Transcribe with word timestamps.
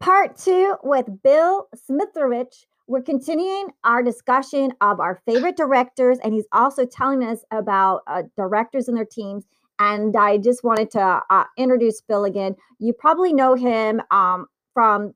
part 0.00 0.36
two 0.36 0.76
with 0.82 1.06
Bill 1.22 1.68
Smitrovich. 1.88 2.66
We're 2.88 3.02
continuing 3.02 3.70
our 3.84 4.02
discussion 4.02 4.72
of 4.80 5.00
our 5.00 5.20
favorite 5.26 5.56
directors, 5.56 6.18
and 6.22 6.32
he's 6.32 6.46
also 6.52 6.84
telling 6.84 7.22
us 7.24 7.40
about 7.50 8.02
uh, 8.06 8.22
directors 8.36 8.88
and 8.88 8.96
their 8.96 9.04
teams. 9.04 9.44
And 9.78 10.16
I 10.16 10.38
just 10.38 10.62
wanted 10.62 10.90
to 10.92 11.20
uh, 11.28 11.44
introduce 11.58 12.00
Bill 12.00 12.24
again. 12.24 12.54
You 12.78 12.92
probably 12.92 13.32
know 13.32 13.54
him 13.54 14.00
um, 14.10 14.46
from 14.72 15.14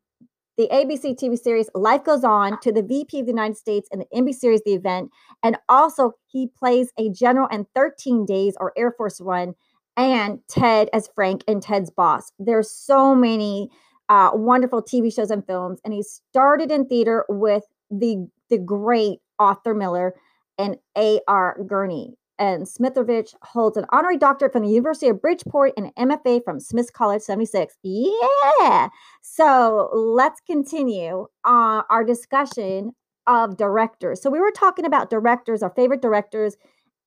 the 0.58 0.68
ABC 0.68 1.16
TV 1.16 1.38
series 1.38 1.70
Life 1.74 2.04
Goes 2.04 2.24
On 2.24 2.60
to 2.60 2.72
the 2.72 2.82
VP 2.82 3.20
of 3.20 3.26
the 3.26 3.32
United 3.32 3.56
States 3.56 3.88
and 3.90 4.02
the 4.02 4.06
NBC 4.14 4.34
series 4.34 4.62
The 4.66 4.74
Event. 4.74 5.10
And 5.42 5.56
also, 5.68 6.12
he 6.26 6.48
plays 6.48 6.92
a 6.98 7.08
general 7.08 7.48
in 7.48 7.66
13 7.74 8.26
Days 8.26 8.56
or 8.60 8.72
Air 8.76 8.92
Force 8.92 9.20
One 9.20 9.54
and 9.96 10.40
Ted 10.48 10.90
as 10.92 11.08
Frank 11.14 11.44
and 11.48 11.62
Ted's 11.62 11.90
boss. 11.90 12.32
There's 12.38 12.70
so 12.70 13.14
many 13.14 13.70
uh, 14.10 14.30
wonderful 14.34 14.82
TV 14.82 15.14
shows 15.14 15.30
and 15.30 15.46
films, 15.46 15.80
and 15.84 15.94
he 15.94 16.02
started 16.02 16.70
in 16.70 16.86
theater 16.86 17.24
with 17.28 17.62
the 17.90 18.28
the 18.50 18.58
great 18.58 19.20
Arthur 19.38 19.72
Miller 19.72 20.14
and 20.58 20.76
A.R. 20.98 21.58
Gurney. 21.66 22.16
And 22.38 22.64
Smitrovich 22.64 23.34
holds 23.42 23.76
an 23.76 23.84
honorary 23.90 24.16
doctorate 24.16 24.52
from 24.52 24.62
the 24.62 24.70
University 24.70 25.08
of 25.08 25.20
Bridgeport 25.20 25.74
and 25.76 25.92
an 25.94 26.08
MFA 26.08 26.42
from 26.42 26.58
Smith 26.58 26.92
College 26.92 27.22
76. 27.22 27.76
Yeah. 27.84 28.88
So 29.20 29.90
let's 29.92 30.40
continue 30.40 31.26
uh, 31.44 31.82
our 31.90 32.02
discussion 32.02 32.92
of 33.26 33.58
directors. 33.58 34.22
So 34.22 34.30
we 34.30 34.40
were 34.40 34.50
talking 34.50 34.86
about 34.86 35.10
directors, 35.10 35.62
our 35.62 35.72
favorite 35.76 36.00
directors, 36.00 36.56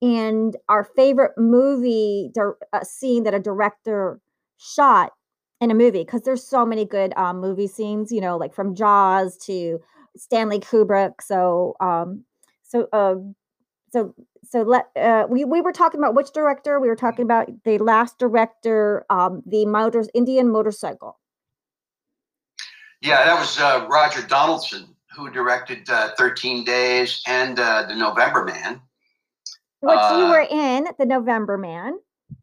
and 0.04 0.56
our 0.70 0.84
favorite 0.84 1.32
movie 1.38 2.32
uh, 2.72 2.84
scene 2.84 3.24
that 3.24 3.34
a 3.34 3.40
director 3.40 4.20
shot 4.58 5.14
in 5.64 5.72
a 5.72 5.76
movie 5.76 6.04
because 6.04 6.24
there's 6.24 6.46
so 6.46 6.66
many 6.66 6.84
good 6.84 7.14
um, 7.16 7.40
movie 7.40 7.68
scenes 7.68 8.12
you 8.12 8.20
know 8.20 8.36
like 8.36 8.54
from 8.54 8.76
jaws 8.76 9.38
to 9.38 9.80
stanley 10.18 10.60
kubrick 10.60 11.22
so 11.22 11.76
um 11.80 12.26
so 12.64 12.88
uh, 12.92 13.16
so 13.92 14.14
so 14.50 14.64
let 14.64 14.88
uh, 14.96 15.26
we 15.30 15.46
we 15.46 15.62
were 15.62 15.72
talking 15.72 16.00
about 16.00 16.16
which 16.16 16.32
director? 16.34 16.80
We 16.80 16.88
were 16.88 16.96
talking 16.96 17.24
about 17.24 17.48
the 17.64 17.78
last 17.78 18.20
director 18.20 19.06
um 19.10 19.42
the 19.46 19.66
motors 19.66 20.10
indian 20.14 20.52
motorcycle. 20.52 21.20
Yeah 23.02 23.24
that 23.26 23.40
was 23.40 23.58
uh, 23.60 23.88
roger 23.90 24.22
donaldson 24.22 24.96
who 25.16 25.30
directed 25.30 25.88
uh, 25.90 26.10
13 26.18 26.66
days 26.66 27.22
and 27.28 27.60
uh, 27.60 27.86
the 27.88 27.96
november 27.96 28.44
man. 28.44 28.82
Which 29.82 29.94
you 29.94 30.26
uh, 30.26 30.30
were 30.30 30.48
in 30.50 30.88
the 30.98 31.06
november 31.06 31.58
man. 31.58 32.00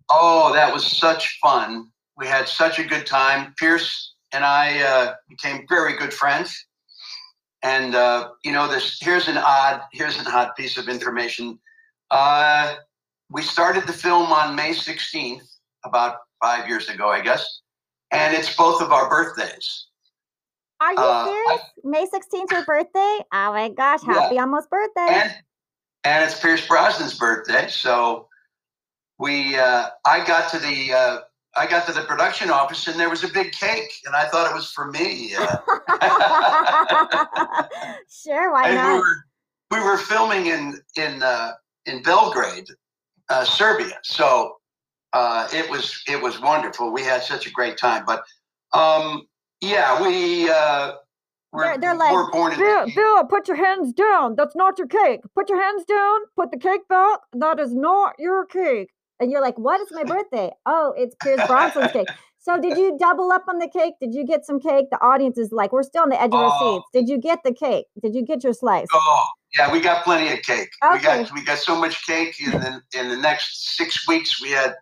Oh 0.08 0.52
that 0.54 0.72
was 0.72 0.86
such 0.86 1.38
fun 1.42 1.90
we 2.20 2.26
had 2.26 2.46
such 2.46 2.78
a 2.78 2.84
good 2.84 3.06
time. 3.06 3.54
Pierce 3.58 4.14
and 4.32 4.44
I 4.44 4.80
uh, 4.82 5.14
became 5.28 5.64
very 5.68 5.96
good 5.96 6.12
friends. 6.12 6.66
And 7.62 7.94
uh, 7.94 8.28
you 8.44 8.52
know, 8.52 8.68
this 8.68 8.98
here's 9.00 9.26
an 9.26 9.38
odd 9.38 9.82
here's 9.92 10.18
an 10.18 10.26
odd 10.26 10.50
piece 10.56 10.76
of 10.76 10.88
information. 10.88 11.58
Uh, 12.10 12.74
we 13.30 13.42
started 13.42 13.86
the 13.86 13.92
film 13.92 14.32
on 14.32 14.54
May 14.54 14.70
16th, 14.70 15.46
about 15.84 16.16
five 16.42 16.68
years 16.68 16.88
ago, 16.88 17.08
I 17.08 17.20
guess, 17.20 17.60
and 18.10 18.34
it's 18.34 18.54
both 18.56 18.80
of 18.80 18.92
our 18.92 19.08
birthdays. 19.08 19.86
Are 20.80 20.92
you 20.92 20.98
uh, 20.98 21.24
serious? 21.26 21.62
I, 21.62 21.88
May 21.88 22.06
16th, 22.06 22.50
your 22.50 22.64
birthday? 22.64 23.18
Oh 23.32 23.52
my 23.52 23.68
gosh, 23.68 24.02
happy 24.02 24.36
yeah. 24.36 24.42
almost 24.42 24.70
birthday. 24.70 25.08
And, 25.10 25.34
and 26.04 26.24
it's 26.24 26.40
Pierce 26.40 26.66
Brosnan's 26.66 27.18
birthday. 27.18 27.68
So 27.68 28.28
we, 29.18 29.56
uh, 29.56 29.90
I 30.06 30.24
got 30.24 30.50
to 30.52 30.58
the 30.58 30.92
uh, 30.94 31.18
I 31.56 31.66
got 31.66 31.86
to 31.86 31.92
the 31.92 32.02
production 32.02 32.50
office 32.50 32.86
and 32.86 32.98
there 32.98 33.10
was 33.10 33.24
a 33.24 33.28
big 33.28 33.52
cake, 33.52 33.92
and 34.06 34.14
I 34.14 34.26
thought 34.26 34.50
it 34.50 34.54
was 34.54 34.70
for 34.70 34.90
me. 34.90 35.34
Uh, 36.02 37.64
sure, 38.08 38.52
why 38.52 38.72
not? 38.72 38.92
We 38.92 38.98
were, 38.98 39.24
we 39.70 39.80
were 39.80 39.98
filming 39.98 40.46
in 40.46 40.80
in 40.96 41.22
uh, 41.22 41.52
in 41.86 42.02
Belgrade, 42.02 42.68
uh, 43.28 43.44
Serbia, 43.44 43.98
so 44.02 44.56
uh, 45.12 45.48
it 45.52 45.68
was 45.70 46.02
it 46.08 46.22
was 46.22 46.40
wonderful. 46.40 46.92
We 46.92 47.02
had 47.02 47.22
such 47.22 47.46
a 47.46 47.50
great 47.50 47.76
time. 47.76 48.04
But 48.06 48.22
um, 48.72 49.26
yeah, 49.60 50.00
we 50.02 50.48
uh, 50.48 50.92
we're, 51.52 51.76
they're, 51.78 51.94
like, 51.94 52.12
we're 52.12 52.30
born 52.30 52.56
Bill, 52.56 52.86
Bill, 52.94 53.24
put 53.24 53.48
your 53.48 53.56
hands 53.56 53.92
down. 53.92 54.36
That's 54.36 54.56
not 54.56 54.78
your 54.78 54.86
cake. 54.86 55.20
Put 55.34 55.48
your 55.48 55.60
hands 55.60 55.84
down. 55.84 56.20
Put 56.36 56.52
the 56.52 56.58
cake 56.58 56.86
back. 56.88 57.20
That 57.32 57.58
is 57.60 57.74
not 57.74 58.14
your 58.18 58.46
cake 58.46 58.90
and 59.20 59.30
you're 59.30 59.42
like, 59.42 59.58
"What 59.58 59.80
is 59.80 59.88
my 59.92 60.04
birthday?" 60.14 60.50
Oh, 60.66 60.94
it's 60.96 61.14
Pierce 61.22 61.40
Brosnan's 61.40 61.92
cake. 61.92 62.08
So 62.42 62.58
did 62.58 62.78
you 62.78 62.96
double 62.98 63.30
up 63.32 63.44
on 63.48 63.58
the 63.58 63.68
cake? 63.68 63.94
Did 64.00 64.14
you 64.14 64.24
get 64.24 64.46
some 64.46 64.60
cake? 64.60 64.86
The 64.90 64.98
audience 65.02 65.36
is 65.36 65.52
like, 65.52 65.72
we're 65.72 65.82
still 65.82 66.04
on 66.04 66.08
the 66.08 66.20
edge 66.20 66.28
of 66.28 66.40
our 66.40 66.50
oh. 66.50 66.76
seats. 66.78 66.88
Did 66.94 67.12
you 67.12 67.20
get 67.20 67.40
the 67.44 67.52
cake? 67.52 67.84
Did 68.02 68.14
you 68.14 68.24
get 68.24 68.42
your 68.42 68.54
slice? 68.54 68.86
Oh, 68.94 69.26
yeah, 69.58 69.70
we 69.70 69.78
got 69.78 70.04
plenty 70.04 70.32
of 70.32 70.40
cake. 70.42 70.70
Okay. 70.82 70.96
We 70.96 71.02
got 71.02 71.34
we 71.34 71.44
got 71.44 71.58
so 71.58 71.76
much 71.78 72.06
cake, 72.06 72.36
and 72.44 72.62
then 72.62 72.82
in 72.96 73.08
the 73.08 73.16
next 73.16 73.76
six 73.76 74.08
weeks 74.08 74.40
we 74.40 74.50
had 74.50 74.74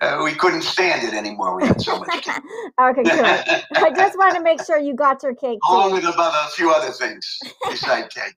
uh, 0.00 0.20
we 0.24 0.32
couldn't 0.32 0.62
stand 0.62 1.06
it 1.06 1.14
anymore. 1.14 1.56
We 1.56 1.66
had 1.66 1.80
so 1.80 1.98
much 1.98 2.08
cake. 2.22 2.34
okay, 2.80 3.02
good. 3.02 3.24
I 3.74 3.92
just 3.94 4.16
want 4.16 4.34
to 4.36 4.42
make 4.42 4.64
sure 4.64 4.78
you 4.78 4.94
got 4.94 5.22
your 5.22 5.34
cake. 5.34 5.58
Along 5.68 5.92
with 5.92 6.04
about 6.04 6.32
a 6.46 6.50
few 6.52 6.70
other 6.70 6.92
things 6.92 7.38
beside 7.68 8.08
cake. 8.10 8.34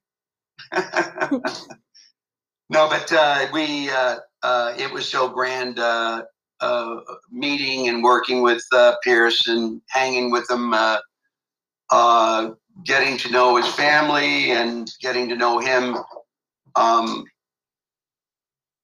no, 2.70 2.90
but 2.90 3.14
uh, 3.14 3.48
we 3.54 3.90
uh, 3.90 4.18
uh, 4.44 4.74
it 4.78 4.92
was 4.92 5.08
so 5.08 5.30
grand 5.30 5.80
uh, 5.80 6.24
uh, 6.60 7.00
meeting 7.32 7.90
and 7.90 8.04
working 8.04 8.42
with 8.42 8.64
uh, 8.74 8.96
Pierce 9.04 9.48
and 9.48 9.82
hanging 9.90 10.32
with 10.32 10.50
him, 10.50 10.74
uh, 10.74 10.98
uh, 11.92 12.52
getting 12.84 13.18
to 13.18 13.32
know 13.32 13.56
his 13.56 13.68
family 13.68 14.52
and 14.52 14.92
getting 15.02 15.30
to 15.30 15.36
know 15.36 15.60
him. 15.60 15.98
Um, 16.76 17.26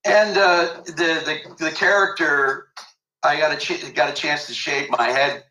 and 0.05 0.35
the, 0.35 0.83
the 0.85 1.65
the 1.65 1.71
character, 1.71 2.67
I 3.23 3.37
got 3.37 3.53
a 3.53 3.57
ch- 3.57 3.93
got 3.93 4.09
a 4.09 4.13
chance 4.13 4.45
to 4.47 4.53
shave 4.53 4.89
my 4.89 5.09
head 5.09 5.43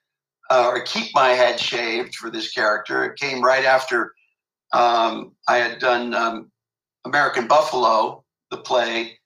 or 0.50 0.82
keep 0.82 1.14
my 1.14 1.30
head 1.30 1.58
shaved 1.58 2.14
for 2.14 2.30
this 2.30 2.52
character. 2.52 3.04
It 3.04 3.18
came 3.18 3.42
right 3.42 3.64
after 3.64 4.12
um, 4.72 5.32
I 5.48 5.56
had 5.58 5.78
done 5.78 6.14
um, 6.14 6.50
American 7.04 7.46
Buffalo, 7.46 8.24
the 8.50 8.58
play, 8.58 9.18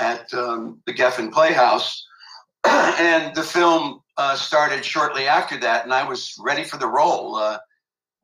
at 0.00 0.32
um, 0.34 0.80
the 0.86 0.92
Geffen 0.92 1.32
Playhouse. 1.32 2.06
and 2.64 3.34
the 3.34 3.42
film 3.42 4.00
uh, 4.16 4.36
started 4.36 4.84
shortly 4.84 5.26
after 5.26 5.58
that, 5.58 5.84
and 5.84 5.94
I 5.94 6.06
was 6.06 6.34
ready 6.38 6.64
for 6.64 6.76
the 6.76 6.86
role. 6.86 7.36
Uh, 7.36 7.58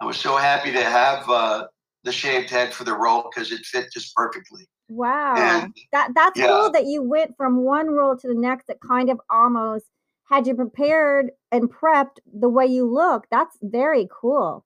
I 0.01 0.05
was 0.05 0.19
so 0.19 0.37
happy 0.37 0.73
to 0.73 0.83
have 0.83 1.29
uh, 1.29 1.67
the 2.05 2.13
shaved 2.13 2.51
head 2.51 2.73
for 2.73 2.85
the 2.85 2.93
role 2.93 3.31
because 3.31 3.51
it 3.51 3.65
fit 3.65 3.91
just 3.93 4.15
perfectly. 4.15 4.69
Wow, 4.89 5.35
and, 5.37 5.77
that 5.93 6.11
that's 6.15 6.39
yeah. 6.39 6.49
cool 6.49 6.71
that 6.73 6.87
you 6.87 7.03
went 7.03 7.37
from 7.37 7.65
one 7.65 7.89
role 7.89 8.17
to 8.17 8.29
the 8.29 8.35
next. 8.35 8.67
That 8.67 8.81
kind 8.87 9.09
of 9.09 9.21
almost 9.31 9.87
had 10.29 10.47
you 10.47 10.55
prepared 10.55 11.31
and 11.51 11.73
prepped 11.73 12.19
the 12.33 12.49
way 12.49 12.67
you 12.67 12.87
look. 12.87 13.27
That's 13.31 13.57
very 13.63 14.09
cool. 14.21 14.65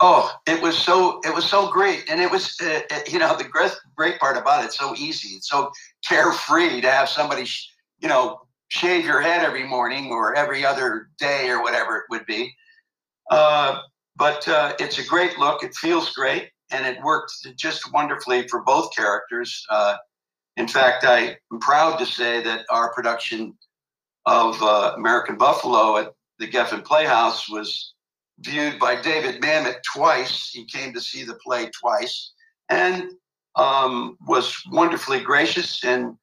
Oh, 0.00 0.30
it 0.46 0.60
was 0.60 0.76
so 0.76 1.20
it 1.24 1.34
was 1.34 1.46
so 1.46 1.70
great, 1.70 2.04
and 2.10 2.20
it 2.20 2.30
was 2.30 2.54
uh, 2.62 2.80
uh 2.90 3.00
you 3.06 3.18
know 3.18 3.36
the 3.38 3.44
great 3.44 3.72
great 3.96 4.18
part 4.18 4.36
about 4.36 4.64
it. 4.64 4.72
So 4.72 4.94
easy, 4.96 5.36
it's 5.36 5.48
so 5.48 5.70
carefree 6.06 6.80
to 6.80 6.90
have 6.90 7.08
somebody 7.08 7.46
you 8.00 8.08
know 8.08 8.40
shave 8.68 9.04
your 9.04 9.20
head 9.20 9.44
every 9.44 9.64
morning 9.64 10.10
or 10.10 10.34
every 10.34 10.64
other 10.64 11.08
day 11.18 11.48
or 11.48 11.62
whatever 11.62 11.96
it 11.96 12.04
would 12.10 12.26
be. 12.26 12.52
Uh, 13.30 13.80
but 14.16 14.46
uh, 14.48 14.74
it's 14.78 14.98
a 14.98 15.04
great 15.04 15.38
look. 15.38 15.62
It 15.62 15.74
feels 15.74 16.10
great, 16.12 16.50
and 16.70 16.86
it 16.86 17.02
worked 17.02 17.32
just 17.56 17.92
wonderfully 17.92 18.48
for 18.48 18.62
both 18.62 18.94
characters. 18.94 19.64
Uh, 19.70 19.96
in 20.56 20.68
fact, 20.68 21.04
I 21.04 21.36
am 21.52 21.60
proud 21.60 21.98
to 21.98 22.06
say 22.06 22.42
that 22.42 22.64
our 22.70 22.92
production 22.92 23.56
of 24.26 24.60
uh, 24.62 24.94
American 24.96 25.36
Buffalo 25.36 25.98
at 25.98 26.12
the 26.38 26.48
Geffen 26.48 26.84
Playhouse 26.84 27.48
was 27.48 27.94
viewed 28.40 28.78
by 28.78 29.00
David 29.00 29.40
Mamet 29.40 29.76
twice. 29.94 30.50
He 30.50 30.64
came 30.64 30.92
to 30.92 31.00
see 31.00 31.24
the 31.24 31.34
play 31.34 31.70
twice 31.78 32.32
and 32.68 33.10
um, 33.54 34.16
was 34.26 34.60
wonderfully 34.70 35.20
gracious 35.20 35.84
and 35.84 36.16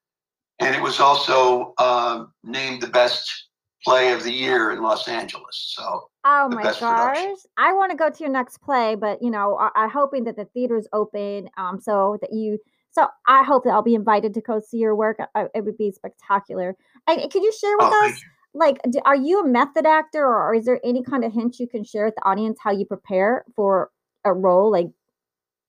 and 0.59 0.75
it 0.75 0.81
was 0.81 0.99
also 0.99 1.73
um, 1.79 2.31
named 2.43 2.81
the 2.81 2.87
best 2.87 3.47
play 3.83 4.13
of 4.13 4.23
the 4.23 4.31
year 4.31 4.71
in 4.71 4.81
Los 4.81 5.07
Angeles. 5.07 5.73
So 5.75 6.03
oh 6.23 6.49
my 6.49 6.63
gosh, 6.63 6.79
production. 6.79 7.35
I 7.57 7.73
want 7.73 7.91
to 7.91 7.97
go 7.97 8.09
to 8.09 8.19
your 8.19 8.31
next 8.31 8.59
play, 8.61 8.95
but 8.95 9.21
you 9.21 9.31
know, 9.31 9.57
I, 9.59 9.83
am 9.83 9.89
hoping 9.89 10.23
that 10.25 10.35
the 10.35 10.45
theater's 10.45 10.87
open, 10.93 11.49
um, 11.57 11.79
so 11.81 12.17
that 12.21 12.31
you. 12.31 12.59
So 12.91 13.07
I 13.27 13.43
hope 13.43 13.63
that 13.63 13.71
I'll 13.71 13.81
be 13.81 13.95
invited 13.95 14.35
to 14.35 14.41
go 14.41 14.59
see 14.59 14.77
your 14.77 14.95
work. 14.95 15.17
I, 15.33 15.47
it 15.55 15.65
would 15.65 15.77
be 15.77 15.91
spectacular. 15.91 16.75
And 17.07 17.19
could 17.31 17.41
you 17.41 17.51
share 17.51 17.75
with 17.77 17.87
oh, 17.91 18.07
us? 18.07 18.21
Like 18.53 18.79
are 19.05 19.15
you 19.15 19.41
a 19.41 19.47
method 19.47 19.85
actor 19.85 20.25
or 20.25 20.53
is 20.53 20.65
there 20.65 20.79
any 20.83 21.03
kind 21.03 21.23
of 21.23 21.33
hint 21.33 21.59
you 21.59 21.67
can 21.67 21.83
share 21.83 22.05
with 22.05 22.15
the 22.15 22.27
audience 22.27 22.59
how 22.61 22.71
you 22.71 22.85
prepare 22.85 23.43
for 23.55 23.89
a 24.23 24.33
role 24.33 24.71
like 24.71 24.87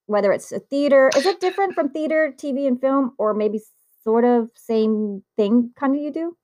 whether 0.07 0.33
it's 0.33 0.53
a 0.53 0.61
theater 0.61 1.11
is 1.17 1.27
it 1.27 1.41
different 1.41 1.75
from 1.75 1.89
theater 1.89 2.35
tv 2.37 2.67
and 2.67 2.81
film 2.81 3.13
or 3.19 3.35
maybe 3.35 3.61
sort 4.03 4.25
of 4.25 4.51
same 4.55 5.23
thing 5.37 5.73
kind 5.79 5.97
of 5.97 6.03
you 6.03 6.13
do 6.13 6.37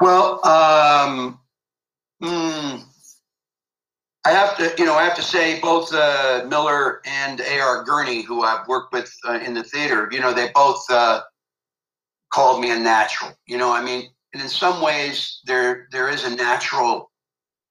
well 0.00 0.46
um 0.46 1.38
mm, 2.22 2.82
I 4.26 4.32
have 4.32 4.56
to, 4.58 4.74
you 4.76 4.84
know, 4.84 4.94
I 4.94 5.04
have 5.04 5.16
to 5.16 5.22
say 5.22 5.58
both 5.60 5.94
uh, 5.94 6.44
Miller 6.46 7.00
and 7.06 7.40
A.R. 7.40 7.84
Gurney, 7.84 8.20
who 8.20 8.42
I've 8.42 8.68
worked 8.68 8.92
with 8.92 9.10
uh, 9.26 9.40
in 9.44 9.54
the 9.54 9.64
theater, 9.64 10.08
you 10.12 10.20
know, 10.20 10.34
they 10.34 10.50
both 10.54 10.84
uh, 10.90 11.22
called 12.30 12.60
me 12.60 12.70
a 12.70 12.78
natural. 12.78 13.32
You 13.46 13.56
know, 13.56 13.72
I 13.72 13.82
mean, 13.82 14.10
and 14.32 14.42
in 14.42 14.48
some 14.48 14.82
ways, 14.82 15.40
there 15.44 15.88
there 15.90 16.08
is 16.08 16.24
a 16.24 16.34
natural 16.34 17.10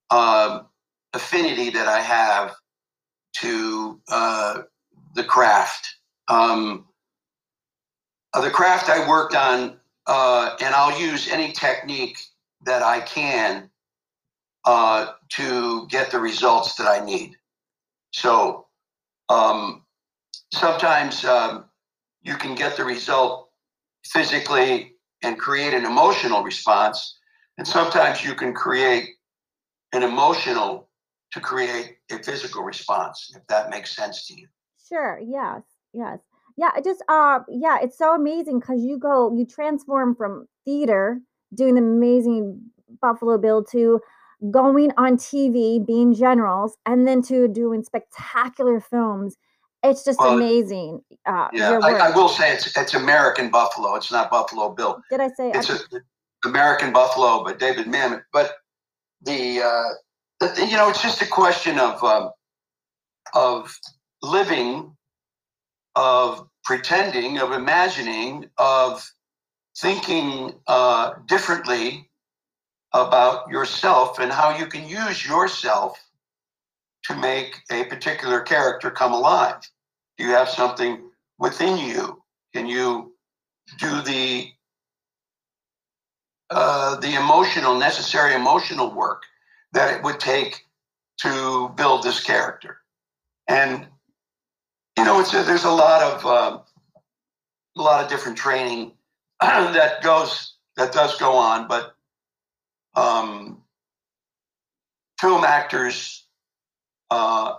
um, 0.10 0.68
affinity 1.14 1.70
that 1.70 1.88
I 1.88 2.02
have 2.02 2.56
to 3.42 4.00
uh, 4.10 4.62
the 5.16 5.24
craft. 5.24 5.96
Um, 6.28 6.86
uh, 8.34 8.42
the 8.42 8.52
craft 8.52 8.90
I 8.90 9.08
worked 9.08 9.36
on, 9.36 9.78
uh, 10.06 10.56
and 10.62 10.76
I'll 10.76 11.00
use 11.00 11.28
any 11.30 11.52
technique 11.52 12.18
that 12.66 12.84
I 12.84 13.00
can 13.02 13.70
uh, 14.66 15.14
to 15.30 15.88
get 15.88 16.12
the 16.12 16.20
results 16.20 16.76
that 16.76 16.88
I 16.88 17.04
need. 17.04 17.36
So 18.12 18.68
um, 19.30 19.84
sometimes 20.52 21.24
um, 21.26 21.66
you 22.22 22.36
can 22.36 22.54
get 22.54 22.76
the 22.76 22.84
result 22.84 23.50
physically 24.06 24.96
and 25.24 25.38
create 25.38 25.74
an 25.74 25.86
emotional 25.86 26.44
response, 26.44 27.18
and 27.58 27.68
sometimes 27.68 28.24
you 28.24 28.36
can 28.36 28.54
create 28.54 29.10
an 29.94 30.04
emotional 30.04 30.90
to 31.32 31.40
create 31.40 31.98
a 32.12 32.18
physical 32.24 32.64
response, 32.64 33.32
if 33.36 33.46
that 33.48 33.70
makes 33.70 33.96
sense 33.96 34.28
to 34.28 34.40
you. 34.40 34.48
Sure. 34.88 35.20
Yes. 35.24 35.62
Yes. 35.94 36.20
Yeah. 36.58 36.72
It 36.78 36.84
just, 36.84 37.04
uh, 37.08 37.40
yeah, 37.50 37.78
it's 37.82 37.98
so 37.98 38.16
amazing 38.16 38.60
because 38.60 38.84
you 38.84 38.98
go, 38.98 39.36
you 39.36 39.46
transform 39.46 40.16
from 40.16 40.48
theater, 40.66 41.22
doing 41.54 41.76
the 41.76 41.82
amazing 41.82 42.62
Buffalo 43.02 43.38
Bill 43.38 43.64
to 43.66 44.02
going 44.52 44.92
on 44.98 45.18
TV, 45.18 45.86
being 45.86 46.14
generals, 46.14 46.78
and 46.86 47.08
then 47.08 47.22
to 47.24 47.48
doing 47.48 47.84
spectacular 47.84 48.80
films. 48.80 49.38
It's 49.84 50.04
just 50.04 50.20
Well, 50.20 50.36
amazing. 50.36 51.02
Uh, 51.26 51.48
Yeah, 51.54 51.80
I, 51.82 52.10
I 52.10 52.16
will 52.16 52.30
say 52.30 52.54
it's 52.54 52.76
it's 52.76 52.94
American 52.94 53.50
Buffalo. 53.50 53.96
It's 53.96 54.12
not 54.12 54.30
Buffalo 54.30 54.70
Bill. 54.70 55.02
Did 55.10 55.22
I 55.22 55.30
say? 55.30 55.52
It's 55.54 55.70
I, 55.70 55.76
a 55.76 56.48
American 56.48 56.92
Buffalo, 56.92 57.44
but 57.44 57.60
David 57.60 57.88
Mamet. 57.88 58.24
But 58.34 58.56
the, 59.22 59.62
uh, 59.62 59.84
the 60.40 60.66
you 60.66 60.76
know, 60.76 60.90
it's 60.90 61.02
just 61.02 61.22
a 61.22 61.28
question 61.28 61.80
of 61.80 62.04
um, 62.04 62.32
of 63.34 63.78
living, 64.22 64.96
of 65.96 66.48
pretending, 66.64 67.40
of 67.40 67.52
imagining, 67.52 68.50
of 68.58 69.10
thinking 69.78 70.54
uh, 70.68 71.14
differently 71.28 72.10
about 72.94 73.50
yourself 73.50 74.20
and 74.20 74.32
how 74.32 74.58
you 74.58 74.66
can 74.66 74.88
use 74.88 75.26
yourself 75.26 76.00
to 77.06 77.16
make 77.16 77.56
a 77.72 77.86
particular 77.86 78.42
character 78.42 78.92
come 78.92 79.14
alive. 79.14 79.62
Do 80.18 80.26
you 80.26 80.32
have 80.32 80.50
something 80.50 81.10
within 81.38 81.78
you? 81.78 82.22
Can 82.54 82.68
you 82.68 83.14
do 83.78 84.02
the 84.02 84.50
uh, 86.50 86.96
the 87.00 87.14
emotional, 87.14 87.78
necessary 87.78 88.34
emotional 88.34 88.92
work 88.92 89.22
that 89.72 89.96
it 89.96 90.04
would 90.04 90.20
take 90.20 90.66
to 91.22 91.70
build 91.78 92.04
this 92.04 92.24
character? 92.24 92.78
And 93.48 93.88
you 94.98 95.06
know, 95.06 95.20
it's 95.20 95.34
a, 95.34 95.44
there's 95.44 95.64
a 95.64 95.72
lot 95.72 96.02
of 96.02 96.26
um 96.26 96.62
a 97.78 97.82
lot 97.82 98.04
of 98.04 98.10
different 98.10 98.38
training 98.38 98.92
that 99.42 100.02
goes 100.04 100.56
that 100.76 100.92
does 100.92 101.18
go 101.18 101.34
on, 101.34 101.68
but 101.68 101.96
um, 102.96 103.62
film 105.20 105.44
actors 105.44 106.26
uh, 107.12 107.56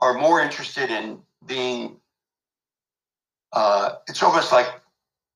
are 0.00 0.14
more 0.14 0.40
interested 0.40 0.90
in 0.90 1.18
being. 1.46 1.96
Uh, 3.52 3.96
it's 4.08 4.22
almost 4.22 4.52
like 4.52 4.68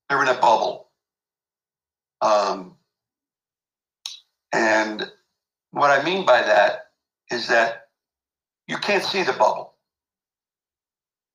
they're 0.09 0.23
in 0.23 0.29
a 0.29 0.35
bubble, 0.35 0.89
um, 2.21 2.77
and 4.53 5.11
what 5.73 5.91
I 5.91 6.05
mean 6.05 6.25
by 6.25 6.43
that 6.43 6.91
is 7.31 7.49
that 7.49 7.89
you 8.69 8.77
can't 8.77 9.03
see 9.03 9.23
the 9.25 9.33
bubble, 9.33 9.75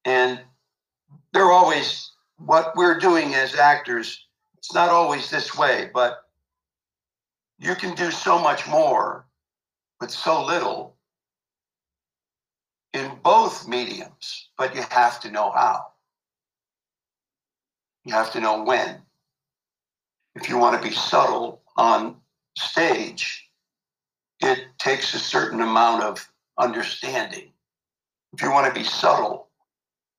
and 0.05 0.39
they're 1.33 1.51
always 1.51 2.11
what 2.37 2.75
we're 2.75 2.97
doing 2.97 3.35
as 3.35 3.55
actors. 3.55 4.25
It's 4.57 4.73
not 4.73 4.89
always 4.89 5.29
this 5.29 5.57
way, 5.57 5.89
but 5.93 6.23
you 7.59 7.75
can 7.75 7.93
do 7.95 8.11
so 8.11 8.39
much 8.39 8.67
more 8.67 9.25
with 9.99 10.11
so 10.11 10.45
little 10.45 10.95
in 12.93 13.11
both 13.23 13.67
mediums, 13.67 14.49
but 14.57 14.75
you 14.75 14.83
have 14.89 15.19
to 15.21 15.31
know 15.31 15.51
how. 15.51 15.87
You 18.05 18.13
have 18.13 18.31
to 18.33 18.39
know 18.39 18.63
when. 18.63 19.01
If 20.35 20.49
you 20.49 20.57
want 20.57 20.81
to 20.81 20.87
be 20.87 20.93
subtle 20.93 21.61
on 21.77 22.15
stage, 22.57 23.49
it 24.41 24.65
takes 24.79 25.13
a 25.13 25.19
certain 25.19 25.61
amount 25.61 26.03
of 26.03 26.31
understanding. 26.57 27.51
If 28.33 28.41
you 28.41 28.51
want 28.51 28.73
to 28.73 28.79
be 28.79 28.85
subtle 28.85 29.49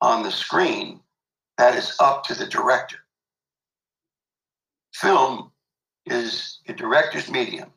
on 0.01 0.23
the 0.23 0.31
screen, 0.31 1.01
that 1.59 1.75
is 1.75 1.97
up 2.01 2.25
to 2.25 2.35
the 2.35 2.47
director. 2.47 2.99
Film 4.95 5.53
is 6.07 6.61
a 6.69 6.73
director's 6.73 7.31
medium. 7.31 7.71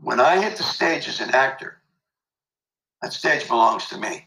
When 0.00 0.20
I 0.20 0.42
hit 0.42 0.56
the 0.56 0.62
stage 0.62 1.08
as 1.08 1.20
an 1.20 1.34
actor, 1.34 1.81
that 3.02 3.12
stage 3.12 3.46
belongs 3.48 3.86
to 3.88 3.98
me. 3.98 4.26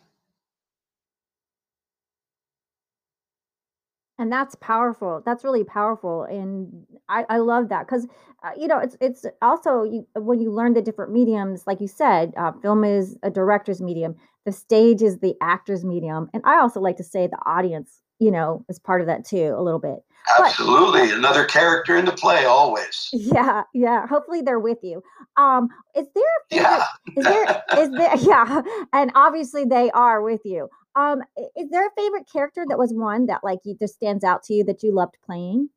and 4.18 4.31
that's 4.31 4.56
powerful. 4.56 5.22
That's 5.25 5.44
really 5.44 5.63
powerful, 5.63 6.24
and 6.24 6.86
I, 7.10 7.25
I 7.30 7.38
love 7.38 7.69
that 7.69 7.86
because 7.86 8.07
uh, 8.44 8.51
you 8.57 8.68
know 8.68 8.80
it's 8.80 8.95
it's 9.01 9.25
also 9.42 9.83
you, 9.83 10.07
when 10.16 10.39
you 10.39 10.51
learn 10.51 10.74
the 10.74 10.81
different 10.81 11.12
mediums, 11.12 11.68
like 11.68 11.81
you 11.81 11.88
said, 11.88 12.33
uh, 12.38 12.51
film 12.62 12.83
is 12.83 13.18
a 13.24 13.30
director's 13.30 13.81
medium, 13.81 14.16
the 14.45 14.51
stage 14.51 15.01
is 15.01 15.19
the 15.19 15.36
actor's 15.42 15.83
medium, 15.83 16.30
and 16.33 16.42
I 16.45 16.60
also 16.60 16.80
like 16.80 16.98
to 16.98 17.04
say 17.04 17.27
the 17.27 17.39
audience, 17.45 18.01
you 18.19 18.31
know, 18.31 18.65
is 18.69 18.79
part 18.79 19.01
of 19.01 19.07
that 19.07 19.25
too 19.25 19.53
a 19.57 19.62
little 19.62 19.79
bit. 19.79 20.00
But 20.38 20.47
Absolutely. 20.47 21.12
Another 21.12 21.45
character 21.45 21.95
in 21.97 22.06
the 22.06 22.12
play, 22.12 22.45
always. 22.45 23.09
yeah, 23.13 23.63
yeah. 23.73 24.07
Hopefully 24.07 24.41
they're 24.41 24.59
with 24.59 24.79
you. 24.81 25.03
Um, 25.38 25.69
is 25.95 26.07
there 26.15 26.23
a 26.23 26.56
favorite? 26.56 26.85
Yeah. 27.15 27.17
Is 27.17 27.23
there 27.25 27.63
is 27.84 27.91
there 27.91 28.17
yeah, 28.29 28.62
and 28.93 29.12
obviously 29.13 29.65
they 29.65 29.91
are 29.91 30.22
with 30.22 30.41
you. 30.43 30.67
Um, 30.95 31.22
is 31.57 31.69
there 31.69 31.86
a 31.86 31.91
favorite 31.95 32.25
character 32.31 32.65
that 32.67 32.79
was 32.79 32.93
one 32.93 33.25
that 33.27 33.43
like 33.43 33.60
you 33.65 33.75
just 33.79 33.95
stands 33.95 34.24
out 34.24 34.43
to 34.43 34.53
you 34.53 34.63
that 34.63 34.81
you 34.81 34.93
loved 34.93 35.17
playing? 35.25 35.69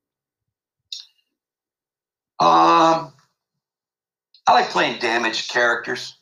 Um, 2.41 3.13
I 4.47 4.53
like 4.53 4.71
playing 4.71 5.01
damaged 5.01 5.51
characters. 5.51 6.17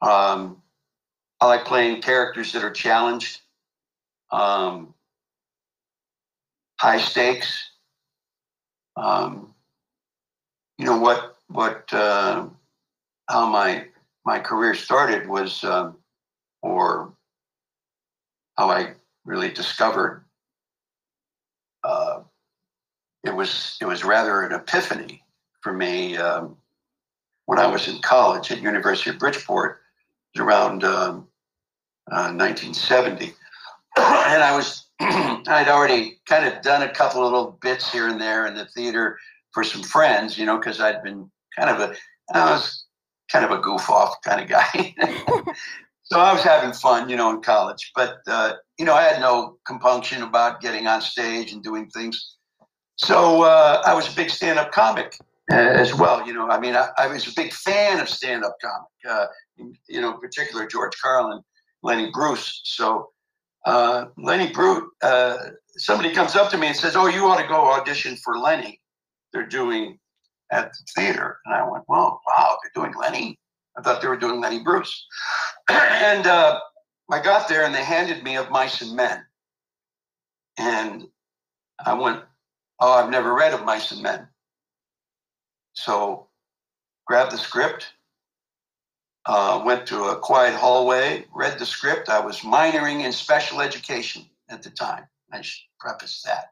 Um, 0.00 0.62
I 1.40 1.46
like 1.46 1.66
playing 1.66 2.00
characters 2.00 2.52
that 2.52 2.64
are 2.64 2.70
challenged, 2.70 3.40
um, 4.32 4.94
high 6.78 6.98
stakes. 6.98 7.70
Um, 8.96 9.54
you 10.78 10.86
know 10.86 10.98
what? 10.98 11.36
What? 11.48 11.92
Uh, 11.92 12.46
how 13.28 13.46
my 13.48 13.86
my 14.24 14.38
career 14.38 14.74
started 14.74 15.28
was, 15.28 15.62
um, 15.64 15.96
or 16.62 17.12
how 18.56 18.70
I 18.70 18.94
really 19.24 19.50
discovered. 19.50 20.24
Uh, 21.84 22.20
it 23.24 23.34
was 23.34 23.76
it 23.80 23.86
was 23.86 24.04
rather 24.04 24.42
an 24.42 24.52
epiphany 24.52 25.22
for 25.60 25.72
me 25.72 26.16
um, 26.16 26.56
when 27.46 27.58
I 27.58 27.66
was 27.66 27.88
in 27.88 28.00
college 28.00 28.50
at 28.50 28.60
University 28.62 29.10
of 29.10 29.18
Bridgeport. 29.18 29.78
Around 30.38 30.84
um, 30.84 31.26
uh, 32.10 32.30
1970, 32.32 33.34
and 33.96 34.42
I 34.42 34.54
was 34.54 34.86
I'd 35.00 35.68
already 35.68 36.20
kind 36.26 36.46
of 36.46 36.62
done 36.62 36.82
a 36.82 36.92
couple 36.92 37.24
of 37.24 37.32
little 37.32 37.58
bits 37.62 37.90
here 37.90 38.08
and 38.08 38.20
there 38.20 38.46
in 38.46 38.54
the 38.54 38.66
theater 38.66 39.18
for 39.52 39.64
some 39.64 39.82
friends, 39.82 40.38
you 40.38 40.46
know, 40.46 40.58
because 40.58 40.80
I'd 40.80 41.02
been 41.02 41.30
kind 41.58 41.70
of 41.70 41.80
a 41.80 41.94
I 42.32 42.52
was 42.52 42.84
kind 43.32 43.44
of 43.44 43.50
a 43.50 43.58
goof 43.58 43.88
off 43.88 44.16
kind 44.24 44.40
of 44.40 44.48
guy. 44.48 44.94
so 46.02 46.20
I 46.20 46.32
was 46.32 46.42
having 46.42 46.72
fun, 46.72 47.08
you 47.08 47.16
know, 47.16 47.30
in 47.30 47.40
college, 47.40 47.92
but 47.94 48.18
uh, 48.26 48.54
you 48.78 48.84
know, 48.84 48.94
I 48.94 49.02
had 49.02 49.20
no 49.20 49.58
compunction 49.66 50.22
about 50.22 50.60
getting 50.60 50.86
on 50.86 51.00
stage 51.00 51.52
and 51.52 51.62
doing 51.62 51.88
things. 51.90 52.36
So 52.96 53.42
uh, 53.42 53.82
I 53.86 53.94
was 53.94 54.12
a 54.12 54.14
big 54.14 54.28
stand-up 54.28 54.72
comic 54.72 55.16
uh, 55.50 55.54
as 55.54 55.94
well. 55.94 56.26
You 56.26 56.34
know, 56.34 56.48
I 56.50 56.60
mean, 56.60 56.76
I, 56.76 56.88
I 56.98 57.06
was 57.06 57.26
a 57.26 57.32
big 57.34 57.52
fan 57.52 57.98
of 57.98 58.08
stand-up 58.08 58.56
comic. 58.60 58.88
Uh, 59.08 59.26
you 59.88 60.00
know, 60.00 60.14
in 60.14 60.20
particular 60.20 60.66
George 60.66 60.92
Carlin, 61.00 61.42
Lenny 61.82 62.10
Bruce. 62.12 62.60
So 62.64 63.08
uh, 63.66 64.06
Lenny 64.16 64.52
Bruce, 64.52 64.84
uh, 65.02 65.36
somebody 65.76 66.12
comes 66.12 66.36
up 66.36 66.50
to 66.50 66.58
me 66.58 66.68
and 66.68 66.76
says, 66.76 66.96
"Oh, 66.96 67.06
you 67.06 67.26
ought 67.26 67.40
to 67.40 67.46
go 67.46 67.72
audition 67.72 68.16
for 68.16 68.38
Lenny. 68.38 68.80
They're 69.32 69.46
doing 69.46 69.98
at 70.50 70.72
the 70.72 70.84
theater. 71.00 71.38
And 71.44 71.54
I 71.54 71.68
went, 71.68 71.84
well, 71.88 72.20
wow, 72.26 72.56
they're 72.62 72.82
doing 72.82 72.96
Lenny. 72.98 73.38
I 73.76 73.82
thought 73.82 74.02
they 74.02 74.08
were 74.08 74.16
doing 74.16 74.40
Lenny 74.40 74.62
Bruce. 74.62 75.06
and 75.70 76.26
uh, 76.26 76.60
I 77.10 77.22
got 77.22 77.48
there 77.48 77.64
and 77.64 77.74
they 77.74 77.84
handed 77.84 78.22
me 78.22 78.36
Of 78.36 78.50
Mice 78.50 78.82
and 78.82 78.94
Men. 78.96 79.24
And 80.58 81.06
I 81.84 81.94
went, 81.94 82.22
oh, 82.80 82.92
I've 82.92 83.10
never 83.10 83.34
read 83.34 83.54
Of 83.54 83.64
Mice 83.64 83.92
and 83.92 84.02
Men. 84.02 84.26
So 85.74 86.28
grabbed 87.06 87.32
the 87.32 87.38
script, 87.38 87.92
uh, 89.30 89.62
went 89.64 89.86
to 89.86 90.06
a 90.06 90.18
quiet 90.18 90.56
hallway, 90.56 91.24
read 91.32 91.56
the 91.56 91.64
script. 91.64 92.08
I 92.08 92.18
was 92.18 92.40
minoring 92.40 93.04
in 93.04 93.12
special 93.12 93.60
education 93.60 94.24
at 94.48 94.60
the 94.60 94.70
time. 94.70 95.04
I 95.32 95.40
should 95.40 95.62
preface 95.78 96.22
that. 96.22 96.46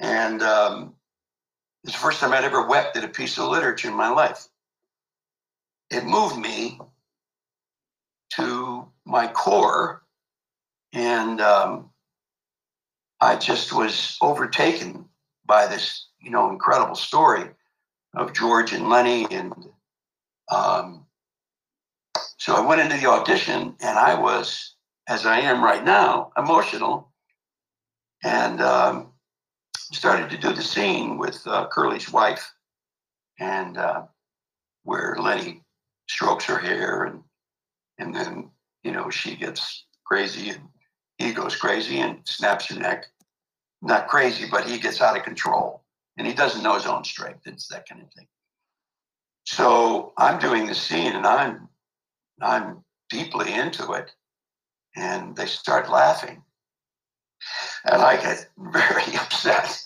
And 0.00 0.42
um, 0.42 0.94
it's 1.84 1.92
the 1.92 2.00
first 2.00 2.18
time 2.18 2.32
I'd 2.32 2.42
ever 2.42 2.66
wept 2.66 2.96
at 2.96 3.04
a 3.04 3.08
piece 3.08 3.38
of 3.38 3.48
literature 3.48 3.86
in 3.86 3.94
my 3.94 4.08
life. 4.08 4.48
It 5.88 6.04
moved 6.04 6.36
me 6.36 6.80
to 8.34 8.88
my 9.06 9.28
core, 9.28 10.02
and 10.92 11.40
um, 11.40 11.90
I 13.20 13.36
just 13.36 13.72
was 13.72 14.18
overtaken 14.20 15.04
by 15.46 15.68
this, 15.68 16.08
you 16.20 16.32
know, 16.32 16.50
incredible 16.50 16.96
story 16.96 17.50
of 18.16 18.32
George 18.32 18.72
and 18.72 18.88
Lenny, 18.88 19.28
and 19.30 19.54
um, 20.50 21.04
so 22.38 22.54
I 22.54 22.60
went 22.60 22.80
into 22.80 22.96
the 22.96 23.10
audition, 23.10 23.74
and 23.80 23.98
I 23.98 24.14
was, 24.14 24.76
as 25.08 25.26
I 25.26 25.40
am 25.40 25.62
right 25.62 25.84
now, 25.84 26.30
emotional, 26.36 27.12
and 28.22 28.60
um, 28.60 29.12
started 29.76 30.30
to 30.30 30.38
do 30.38 30.52
the 30.52 30.62
scene 30.62 31.18
with 31.18 31.44
uh, 31.46 31.66
Curly's 31.66 32.12
wife, 32.12 32.48
and 33.40 33.76
uh, 33.76 34.02
where 34.84 35.16
Lenny 35.18 35.64
strokes 36.08 36.44
her 36.44 36.58
hair, 36.58 37.04
and 37.04 37.22
and 37.98 38.14
then 38.14 38.50
you 38.84 38.92
know 38.92 39.10
she 39.10 39.34
gets 39.34 39.86
crazy, 40.06 40.50
and 40.50 40.60
he 41.18 41.32
goes 41.32 41.56
crazy 41.56 41.98
and 41.98 42.20
snaps 42.24 42.66
her 42.66 42.78
neck. 42.78 43.06
Not 43.82 44.06
crazy, 44.06 44.46
but 44.48 44.68
he 44.68 44.78
gets 44.78 45.00
out 45.00 45.16
of 45.16 45.24
control, 45.24 45.82
and 46.16 46.24
he 46.24 46.34
doesn't 46.34 46.62
know 46.62 46.74
his 46.74 46.86
own 46.86 47.02
strength. 47.02 47.46
It's 47.46 47.66
that 47.68 47.88
kind 47.88 48.00
of 48.00 48.12
thing. 48.12 48.28
So 49.44 50.12
I'm 50.16 50.38
doing 50.38 50.66
the 50.66 50.74
scene, 50.74 51.14
and 51.14 51.26
I'm 51.26 51.67
I'm 52.40 52.84
deeply 53.10 53.52
into 53.52 53.92
it, 53.92 54.10
and 54.96 55.36
they 55.36 55.46
start 55.46 55.90
laughing 55.90 56.42
and 57.84 58.02
I 58.02 58.16
get 58.16 58.48
very 58.58 59.16
upset. 59.20 59.80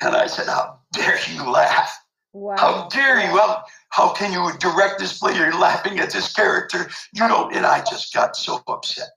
And 0.00 0.14
I 0.14 0.26
said, 0.26 0.46
How 0.46 0.80
dare 0.92 1.18
you 1.32 1.48
laugh? 1.50 1.90
Wow. 2.32 2.56
How 2.58 2.88
dare 2.88 3.20
you? 3.20 3.38
How, 3.38 3.62
how 3.90 4.12
can 4.12 4.32
you 4.32 4.50
direct 4.58 4.98
this 4.98 5.18
play? 5.18 5.36
You're 5.36 5.58
laughing 5.58 6.00
at 6.00 6.10
this 6.10 6.32
character. 6.32 6.90
You 7.12 7.28
don't. 7.28 7.54
And 7.54 7.64
I 7.64 7.78
just 7.84 8.12
got 8.12 8.36
so 8.36 8.60
upset. 8.66 9.08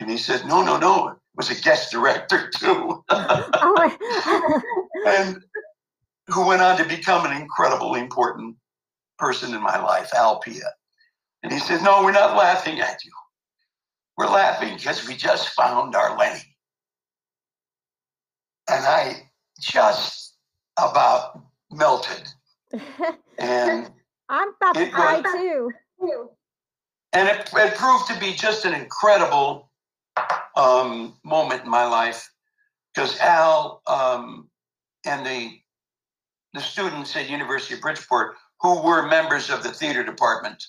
And 0.00 0.10
he 0.10 0.18
said, 0.18 0.46
No, 0.46 0.62
no, 0.62 0.76
no. 0.76 1.08
It 1.08 1.16
was 1.36 1.50
a 1.50 1.60
guest 1.62 1.90
director 1.90 2.50
too. 2.56 3.02
Oh, 3.08 3.96
and 5.06 5.42
who 6.28 6.46
went 6.46 6.62
on 6.62 6.76
to 6.78 6.84
become 6.84 7.26
an 7.26 7.36
incredibly 7.36 8.00
important 8.00 8.56
person 9.18 9.54
in 9.54 9.62
my 9.62 9.78
life, 9.82 10.10
Al 10.14 10.38
Pia. 10.40 10.70
And 11.44 11.52
he 11.52 11.60
said, 11.60 11.82
No, 11.82 12.02
we're 12.02 12.10
not 12.10 12.36
laughing 12.36 12.80
at 12.80 13.04
you. 13.04 13.12
We're 14.16 14.26
laughing 14.26 14.76
because 14.76 15.06
we 15.06 15.14
just 15.14 15.50
found 15.50 15.94
our 15.94 16.18
Lenny 16.18 16.54
and 18.68 18.84
I 18.84 19.30
just 19.60 20.36
about 20.78 21.40
melted. 21.70 22.28
And 23.36 23.90
I'm 24.28 24.50
about 24.54 24.74
to 24.76 24.88
cry 24.90 25.20
too. 25.20 25.72
And 27.12 27.28
it, 27.28 27.50
it 27.52 27.74
proved 27.74 28.06
to 28.06 28.18
be 28.20 28.32
just 28.32 28.64
an 28.64 28.72
incredible 28.72 29.70
um, 30.56 31.16
moment 31.24 31.64
in 31.64 31.70
my 31.70 31.84
life 31.84 32.30
because 32.94 33.18
Al 33.18 33.82
um, 33.88 34.48
and 35.04 35.26
the 35.26 35.58
the 36.52 36.60
students 36.60 37.16
at 37.16 37.28
University 37.28 37.74
of 37.74 37.80
Bridgeport 37.80 38.36
who 38.60 38.80
were 38.82 39.08
members 39.08 39.50
of 39.50 39.64
the 39.64 39.70
theater 39.70 40.04
department 40.04 40.64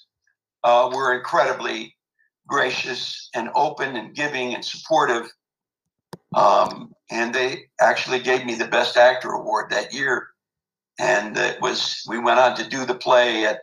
uh, 0.66 0.92
were 0.94 1.16
incredibly 1.16 1.96
gracious 2.48 3.30
and 3.34 3.50
open 3.56 3.96
and 3.96 4.14
giving 4.14 4.54
and 4.54 4.66
supportive 4.66 5.30
um, 6.36 6.94
and 7.10 7.34
they 7.34 7.70
actually 7.80 8.20
gave 8.20 8.46
me 8.46 8.56
the 8.56 8.68
Best 8.68 8.98
Actor 8.98 9.30
award 9.30 9.70
that 9.70 9.94
year. 9.94 10.28
And 11.00 11.38
it 11.38 11.62
was 11.62 12.04
we 12.08 12.20
went 12.20 12.40
on 12.40 12.56
to 12.58 12.70
do 12.70 12.86
the 12.86 12.96
play 12.96 13.46
at 13.46 13.62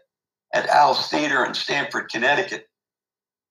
at 0.55 0.69
Al's 0.69 1.09
Theater 1.09 1.45
in 1.45 1.55
Stamford, 1.55 2.11
Connecticut. 2.11 2.67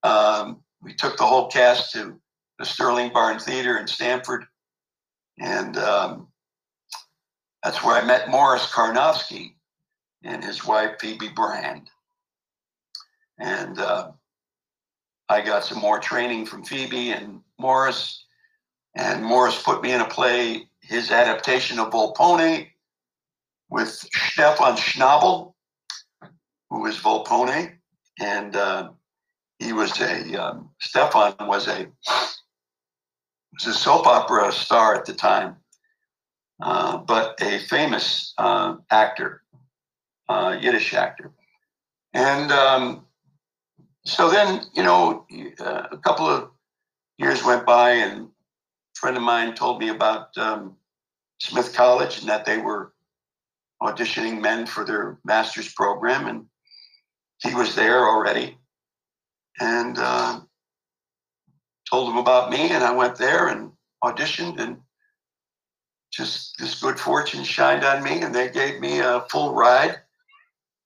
Um, 0.02 0.62
we 0.80 0.94
took 0.94 1.16
the 1.16 1.26
whole 1.26 1.48
cast 1.48 1.92
to 1.92 2.20
the 2.58 2.64
Sterling 2.64 3.12
Barn 3.12 3.38
Theater 3.38 3.78
in 3.78 3.86
Stamford, 3.86 4.44
and 5.38 5.76
um, 5.78 6.28
that's 7.62 7.82
where 7.82 8.00
I 8.00 8.04
met 8.04 8.30
Morris 8.30 8.66
Carnovsky 8.66 9.54
and 10.24 10.44
his 10.44 10.64
wife 10.64 10.96
Phoebe 11.00 11.28
Brand. 11.28 11.88
And 13.38 13.78
uh, 13.78 14.12
I 15.28 15.40
got 15.40 15.64
some 15.64 15.78
more 15.78 15.98
training 15.98 16.46
from 16.46 16.64
Phoebe 16.64 17.10
and 17.10 17.40
Morris 17.58 18.24
and 18.94 19.24
Morris 19.24 19.60
put 19.62 19.82
me 19.82 19.92
in 19.92 20.00
a 20.00 20.08
play, 20.08 20.68
his 20.80 21.10
adaptation 21.10 21.78
of 21.78 21.90
Volpone 21.90 22.68
with 23.70 23.88
Stefan 23.88 24.76
Schnabel, 24.76 25.54
who 26.68 26.82
was 26.82 26.98
Volpone. 26.98 27.72
And 28.20 28.54
uh, 28.54 28.90
he 29.58 29.72
was 29.72 29.98
a, 30.00 30.34
um, 30.34 30.70
Stefan 30.80 31.34
was 31.40 31.68
a, 31.68 31.86
was 32.06 33.66
a 33.66 33.72
soap 33.72 34.06
opera 34.06 34.52
star 34.52 34.94
at 34.94 35.06
the 35.06 35.14
time, 35.14 35.56
uh, 36.60 36.98
but 36.98 37.40
a 37.40 37.58
famous 37.60 38.34
uh, 38.36 38.76
actor, 38.90 39.42
uh, 40.28 40.58
Yiddish 40.60 40.92
actor. 40.92 41.32
And 42.12 42.52
um, 42.52 43.06
so 44.04 44.30
then, 44.30 44.62
you 44.74 44.82
know, 44.82 45.26
uh, 45.60 45.86
a 45.90 45.98
couple 45.98 46.26
of 46.26 46.50
years 47.18 47.44
went 47.44 47.64
by 47.64 47.92
and 47.92 48.22
a 48.22 48.28
friend 48.98 49.16
of 49.16 49.22
mine 49.22 49.54
told 49.54 49.78
me 49.78 49.88
about 49.88 50.36
um, 50.36 50.76
Smith 51.40 51.72
College 51.74 52.20
and 52.20 52.28
that 52.28 52.44
they 52.44 52.58
were 52.58 52.92
auditioning 53.82 54.40
men 54.40 54.66
for 54.66 54.84
their 54.84 55.18
master's 55.24 55.72
program, 55.72 56.28
and 56.28 56.46
he 57.38 57.54
was 57.54 57.74
there 57.74 58.08
already, 58.08 58.56
and 59.60 59.96
uh, 59.98 60.40
told 61.90 62.08
him 62.08 62.16
about 62.16 62.50
me, 62.50 62.70
and 62.70 62.84
I 62.84 62.92
went 62.92 63.16
there 63.16 63.48
and 63.48 63.72
auditioned, 64.04 64.60
and 64.60 64.78
just 66.12 66.56
this 66.58 66.80
good 66.80 67.00
fortune 67.00 67.42
shined 67.42 67.84
on 67.84 68.04
me, 68.04 68.22
and 68.22 68.34
they 68.34 68.50
gave 68.50 68.80
me 68.80 69.00
a 69.00 69.24
full 69.30 69.52
ride 69.54 69.96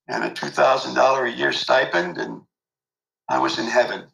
and 0.08 0.24
a 0.24 0.32
two 0.32 0.48
thousand 0.48 0.94
dollar 0.94 1.26
a 1.26 1.32
year 1.32 1.52
stipend, 1.52 2.16
and 2.16 2.40
I 3.28 3.38
was 3.38 3.58
in 3.58 3.66
heaven. 3.66 4.04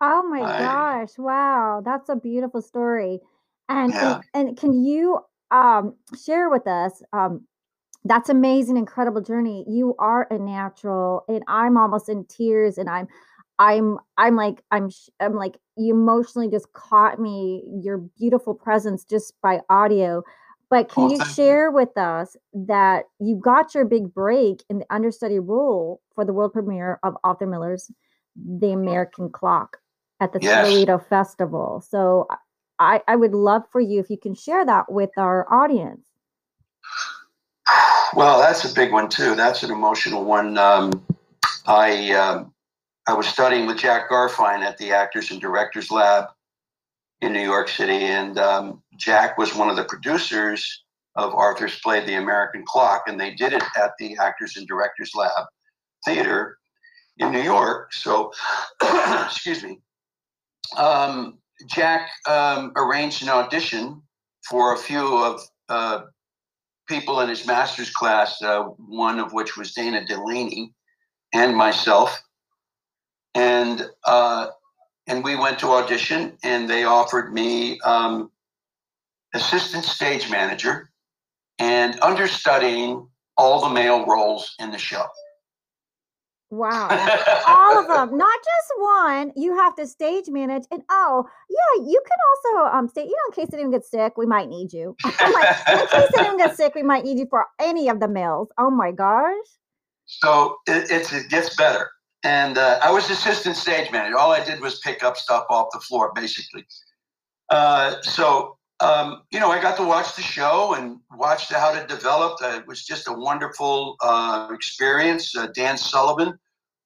Oh 0.00 0.22
my 0.28 0.40
I, 0.40 0.58
gosh! 0.58 1.18
Wow, 1.18 1.82
that's 1.84 2.08
a 2.08 2.16
beautiful 2.16 2.62
story. 2.62 3.20
And 3.68 3.92
yeah. 3.92 4.20
and, 4.34 4.48
and 4.48 4.58
can 4.58 4.84
you 4.84 5.20
um, 5.50 5.94
share 6.24 6.50
with 6.50 6.66
us 6.66 7.02
um, 7.12 7.46
that's 8.04 8.28
amazing, 8.28 8.76
incredible 8.76 9.20
journey. 9.20 9.64
You 9.68 9.94
are 9.98 10.26
a 10.30 10.38
natural, 10.38 11.24
and 11.28 11.42
I'm 11.46 11.76
almost 11.76 12.08
in 12.08 12.24
tears, 12.24 12.78
and 12.78 12.88
I'm 12.88 13.06
I'm 13.58 13.98
I'm 14.18 14.34
like 14.34 14.62
I'm 14.70 14.90
I'm 15.20 15.34
like 15.34 15.56
you 15.76 15.94
emotionally 15.94 16.50
just 16.50 16.72
caught 16.72 17.20
me 17.20 17.62
your 17.82 17.98
beautiful 18.18 18.54
presence 18.54 19.04
just 19.04 19.34
by 19.42 19.60
audio. 19.70 20.22
But 20.68 20.88
can 20.88 21.04
oh, 21.04 21.12
you 21.12 21.24
share 21.26 21.68
you. 21.68 21.74
with 21.74 21.96
us 21.98 22.34
that 22.54 23.04
you 23.20 23.36
got 23.36 23.74
your 23.74 23.84
big 23.84 24.12
break 24.12 24.64
in 24.70 24.78
the 24.78 24.86
understudy 24.90 25.38
role 25.38 26.00
for 26.14 26.24
the 26.24 26.32
world 26.32 26.54
premiere 26.54 26.98
of 27.02 27.14
Arthur 27.22 27.46
Miller's 27.46 27.90
The 28.36 28.72
American 28.72 29.30
Clock 29.30 29.78
at 30.20 30.32
the 30.32 30.38
yes. 30.40 31.02
Festival? 31.08 31.84
So 31.86 32.28
I, 32.78 33.00
I 33.06 33.16
would 33.16 33.34
love 33.34 33.62
for 33.70 33.80
you 33.80 34.00
if 34.00 34.10
you 34.10 34.18
can 34.18 34.34
share 34.34 34.64
that 34.64 34.90
with 34.90 35.10
our 35.16 35.52
audience. 35.52 36.06
Well, 38.14 38.38
that's 38.40 38.70
a 38.70 38.74
big 38.74 38.92
one 38.92 39.08
too. 39.08 39.34
That's 39.34 39.62
an 39.62 39.70
emotional 39.70 40.24
one. 40.24 40.58
Um, 40.58 41.04
I 41.66 42.12
um, 42.12 42.52
I 43.06 43.14
was 43.14 43.26
studying 43.26 43.66
with 43.66 43.78
Jack 43.78 44.10
Garfein 44.10 44.60
at 44.60 44.76
the 44.78 44.92
Actors 44.92 45.30
and 45.30 45.40
Directors 45.40 45.90
Lab 45.90 46.26
in 47.20 47.32
New 47.32 47.40
York 47.40 47.68
City, 47.68 48.04
and 48.04 48.38
um, 48.38 48.82
Jack 48.96 49.38
was 49.38 49.54
one 49.54 49.70
of 49.70 49.76
the 49.76 49.84
producers 49.84 50.84
of 51.14 51.34
Arthur's 51.34 51.78
play, 51.80 52.04
The 52.04 52.14
American 52.14 52.64
Clock, 52.66 53.04
and 53.06 53.18
they 53.18 53.34
did 53.34 53.52
it 53.52 53.62
at 53.76 53.92
the 53.98 54.16
Actors 54.18 54.56
and 54.56 54.66
Directors 54.66 55.12
Lab 55.14 55.46
Theater 56.04 56.58
in 57.18 57.32
New 57.32 57.42
York. 57.42 57.92
So, 57.92 58.32
excuse 59.24 59.62
me. 59.62 59.80
Um, 60.76 61.38
Jack 61.66 62.08
um, 62.28 62.72
arranged 62.76 63.22
an 63.22 63.28
audition 63.28 64.02
for 64.48 64.74
a 64.74 64.78
few 64.78 65.16
of 65.18 65.40
uh, 65.68 66.02
people 66.88 67.20
in 67.20 67.28
his 67.28 67.46
master's 67.46 67.90
class, 67.90 68.40
uh, 68.42 68.62
one 68.62 69.18
of 69.18 69.32
which 69.32 69.56
was 69.56 69.72
Dana 69.72 70.04
Delany 70.04 70.74
and 71.32 71.56
myself. 71.56 72.22
And 73.34 73.88
uh, 74.04 74.48
and 75.06 75.24
we 75.24 75.36
went 75.36 75.58
to 75.60 75.68
audition, 75.68 76.36
and 76.44 76.68
they 76.68 76.84
offered 76.84 77.32
me 77.32 77.80
um, 77.80 78.30
assistant 79.34 79.84
stage 79.84 80.30
manager 80.30 80.90
and 81.58 81.98
understudying 82.00 83.08
all 83.36 83.60
the 83.60 83.70
male 83.70 84.06
roles 84.06 84.54
in 84.58 84.70
the 84.70 84.78
show. 84.78 85.04
Wow. 86.52 86.88
All 87.48 87.78
of 87.78 87.88
them, 87.88 88.18
not 88.18 88.38
just 88.38 88.72
one. 88.78 89.32
You 89.36 89.56
have 89.56 89.74
to 89.76 89.86
stage 89.86 90.28
manage. 90.28 90.64
And 90.70 90.82
oh, 90.90 91.24
yeah, 91.48 91.82
you 91.82 91.98
can 92.06 92.58
also 92.60 92.76
um 92.76 92.88
state, 92.88 93.06
you 93.06 93.16
know, 93.16 93.32
in 93.34 93.46
case 93.46 93.54
anyone 93.54 93.72
gets 93.72 93.90
sick, 93.90 94.18
we 94.18 94.26
might 94.26 94.50
need 94.50 94.70
you. 94.70 94.94
like, 95.04 95.56
in 95.66 95.86
case 95.86 96.10
anyone 96.18 96.36
gets 96.36 96.56
sick, 96.58 96.74
we 96.74 96.82
might 96.82 97.04
need 97.04 97.18
you 97.18 97.26
for 97.30 97.46
any 97.58 97.88
of 97.88 98.00
the 98.00 98.08
meals. 98.08 98.48
Oh 98.58 98.70
my 98.70 98.92
gosh. 98.92 99.46
So 100.04 100.56
it, 100.66 100.90
it's, 100.90 101.10
it 101.10 101.30
gets 101.30 101.56
better. 101.56 101.90
And 102.22 102.58
uh, 102.58 102.80
I 102.82 102.92
was 102.92 103.08
assistant 103.08 103.56
stage 103.56 103.90
manager. 103.90 104.18
All 104.18 104.30
I 104.30 104.44
did 104.44 104.60
was 104.60 104.78
pick 104.80 105.02
up 105.02 105.16
stuff 105.16 105.46
off 105.48 105.68
the 105.72 105.80
floor, 105.80 106.12
basically. 106.14 106.66
Uh, 107.48 107.94
so 108.02 108.58
um, 108.82 109.22
you 109.30 109.38
know, 109.38 109.50
I 109.50 109.62
got 109.62 109.76
to 109.76 109.84
watch 109.84 110.16
the 110.16 110.22
show 110.22 110.74
and 110.74 110.98
watch 111.16 111.48
how 111.50 111.72
it 111.74 111.88
developed. 111.88 112.42
Uh, 112.42 112.56
it 112.58 112.66
was 112.66 112.84
just 112.84 113.06
a 113.06 113.12
wonderful 113.12 113.96
uh, 114.02 114.48
experience. 114.52 115.36
Uh, 115.36 115.46
Dan 115.54 115.76
Sullivan, 115.76 116.36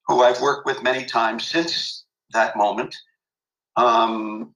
who 0.07 0.23
I've 0.23 0.41
worked 0.41 0.67
with 0.67 0.83
many 0.83 1.05
times 1.05 1.47
since 1.47 2.05
that 2.33 2.57
moment, 2.57 2.97
um, 3.77 4.55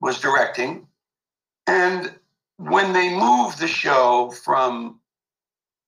was 0.00 0.20
directing. 0.20 0.86
And 1.66 2.14
when 2.56 2.92
they 2.92 3.14
moved 3.14 3.58
the 3.58 3.68
show 3.68 4.30
from 4.44 5.00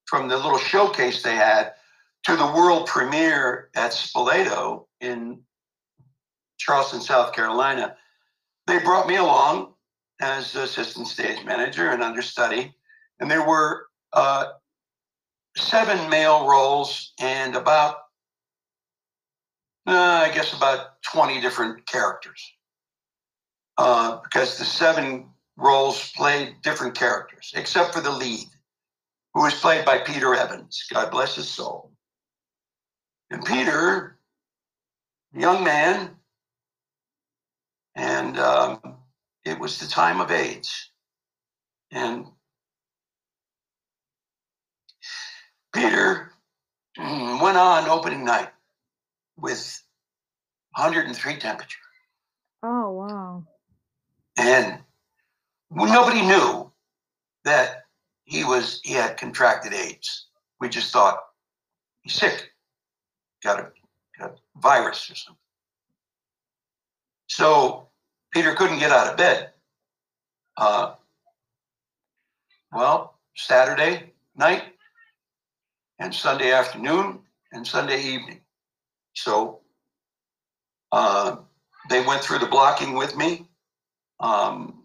from 0.06 0.28
the 0.28 0.36
little 0.36 0.58
showcase 0.58 1.22
they 1.22 1.36
had 1.36 1.72
to 2.24 2.36
the 2.36 2.46
world 2.46 2.86
premiere 2.86 3.70
at 3.76 3.92
Spoleto 3.92 4.86
in 5.00 5.40
Charleston, 6.58 7.00
South 7.00 7.32
Carolina, 7.32 7.96
they 8.66 8.78
brought 8.80 9.06
me 9.06 9.16
along 9.16 9.72
as 10.20 10.54
assistant 10.54 11.06
stage 11.06 11.44
manager 11.44 11.90
and 11.90 12.02
understudy. 12.02 12.74
And 13.20 13.30
there 13.30 13.46
were 13.46 13.86
uh, 14.12 14.46
seven 15.56 16.10
male 16.10 16.46
roles 16.46 17.12
and 17.20 17.56
about, 17.56 17.96
uh, 19.86 20.26
I 20.28 20.30
guess, 20.34 20.52
about 20.52 21.02
20 21.02 21.40
different 21.40 21.86
characters. 21.86 22.52
Uh, 23.78 24.20
because 24.22 24.58
the 24.58 24.64
seven 24.64 25.30
roles 25.56 26.12
played 26.12 26.56
different 26.62 26.94
characters, 26.94 27.52
except 27.54 27.94
for 27.94 28.00
the 28.00 28.10
lead, 28.10 28.46
who 29.34 29.42
was 29.42 29.54
played 29.54 29.84
by 29.84 29.98
Peter 29.98 30.34
Evans. 30.34 30.84
God 30.92 31.10
bless 31.10 31.36
his 31.36 31.48
soul. 31.48 31.92
And 33.30 33.44
Peter, 33.44 34.18
young 35.32 35.64
man, 35.64 36.10
and 37.94 38.38
um, 38.38 38.96
it 39.44 39.58
was 39.58 39.78
the 39.78 39.86
time 39.86 40.20
of 40.20 40.30
AIDS. 40.30 40.90
And 41.92 42.26
Peter 45.72 46.32
mm, 46.98 47.40
went 47.40 47.56
on 47.56 47.88
opening 47.88 48.24
night 48.24 48.50
with 49.40 49.82
103 50.76 51.36
temperature. 51.36 51.78
Oh, 52.62 52.90
wow. 52.90 53.44
And 54.36 54.78
nobody 55.70 56.22
knew 56.22 56.70
that 57.44 57.84
he 58.24 58.44
was 58.44 58.80
he 58.84 58.92
had 58.94 59.16
contracted 59.16 59.72
AIDS. 59.72 60.26
We 60.60 60.68
just 60.68 60.92
thought 60.92 61.18
he's 62.02 62.14
sick, 62.14 62.52
got 63.42 63.60
a, 63.60 63.72
got 64.18 64.32
a 64.32 64.60
virus 64.60 65.10
or 65.10 65.14
something. 65.14 65.38
So 67.28 67.88
Peter 68.32 68.54
couldn't 68.54 68.78
get 68.78 68.90
out 68.90 69.08
of 69.08 69.16
bed. 69.16 69.50
Uh, 70.56 70.94
well, 72.72 73.18
Saturday 73.34 74.12
night 74.36 74.64
and 75.98 76.14
Sunday 76.14 76.52
afternoon 76.52 77.20
and 77.52 77.66
Sunday 77.66 78.02
evening. 78.02 78.40
So 79.14 79.60
uh, 80.92 81.36
they 81.88 82.04
went 82.04 82.22
through 82.22 82.38
the 82.38 82.46
blocking 82.46 82.94
with 82.94 83.16
me, 83.16 83.46
um, 84.20 84.84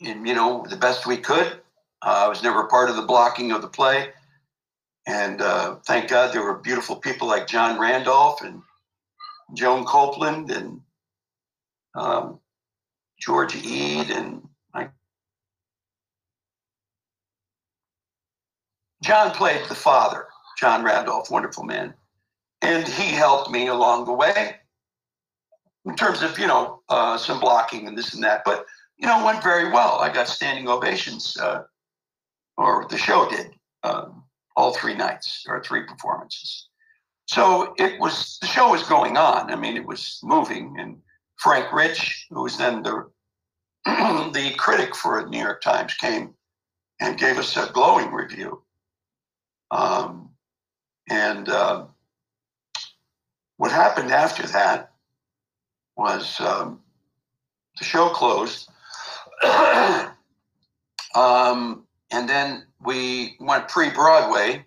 and 0.00 0.26
you 0.26 0.34
know 0.34 0.64
the 0.68 0.76
best 0.76 1.06
we 1.06 1.16
could. 1.16 1.60
Uh, 2.02 2.24
I 2.24 2.28
was 2.28 2.42
never 2.42 2.64
part 2.64 2.90
of 2.90 2.96
the 2.96 3.02
blocking 3.02 3.52
of 3.52 3.62
the 3.62 3.68
play, 3.68 4.10
and 5.06 5.40
uh, 5.42 5.76
thank 5.86 6.08
God 6.08 6.32
there 6.32 6.42
were 6.42 6.58
beautiful 6.58 6.96
people 6.96 7.28
like 7.28 7.46
John 7.46 7.80
Randolph 7.80 8.42
and 8.42 8.62
Joan 9.54 9.84
Copeland 9.84 10.50
and 10.50 10.80
um, 11.94 12.38
George 13.20 13.56
Ede 13.56 14.10
and 14.10 14.48
I, 14.74 14.88
John 19.02 19.32
played 19.32 19.68
the 19.68 19.74
father, 19.74 20.26
John 20.58 20.84
Randolph, 20.84 21.30
wonderful 21.30 21.64
man. 21.64 21.94
And 22.62 22.86
he 22.86 23.10
helped 23.10 23.50
me 23.50 23.68
along 23.68 24.04
the 24.04 24.12
way 24.12 24.56
in 25.86 25.96
terms 25.96 26.22
of, 26.22 26.38
you 26.38 26.46
know, 26.46 26.82
uh, 26.88 27.16
some 27.16 27.40
blocking 27.40 27.88
and 27.88 27.96
this 27.96 28.14
and 28.14 28.22
that. 28.22 28.42
But, 28.44 28.66
you 28.98 29.06
know, 29.06 29.24
went 29.24 29.42
very 29.42 29.70
well. 29.70 29.98
I 29.98 30.12
got 30.12 30.28
standing 30.28 30.68
ovations, 30.68 31.36
uh, 31.38 31.62
or 32.58 32.86
the 32.90 32.98
show 32.98 33.28
did, 33.30 33.52
um, 33.82 34.24
all 34.56 34.74
three 34.74 34.94
nights 34.94 35.44
or 35.48 35.62
three 35.62 35.84
performances. 35.84 36.68
So 37.26 37.74
it 37.78 37.98
was, 37.98 38.38
the 38.40 38.46
show 38.46 38.70
was 38.70 38.82
going 38.82 39.16
on. 39.16 39.50
I 39.50 39.56
mean, 39.56 39.76
it 39.76 39.86
was 39.86 40.20
moving 40.22 40.76
and 40.78 40.98
Frank 41.40 41.72
Rich, 41.72 42.26
who 42.30 42.42
was 42.42 42.58
then 42.58 42.82
the 42.82 43.10
the 43.86 44.52
critic 44.58 44.94
for 44.94 45.22
the 45.22 45.30
New 45.30 45.38
York 45.38 45.62
Times, 45.62 45.94
came 45.94 46.34
and 47.00 47.18
gave 47.18 47.38
us 47.38 47.56
a 47.56 47.70
glowing 47.72 48.12
review. 48.12 48.62
Um, 49.70 50.30
and 51.08 51.48
uh, 51.48 51.86
what 53.60 53.70
happened 53.70 54.10
after 54.10 54.46
that 54.46 54.90
was 55.94 56.40
um, 56.40 56.80
the 57.78 57.84
show 57.84 58.08
closed. 58.08 58.70
um, 61.14 61.84
and 62.10 62.26
then 62.26 62.64
we 62.82 63.36
went 63.38 63.68
pre 63.68 63.90
Broadway, 63.90 64.64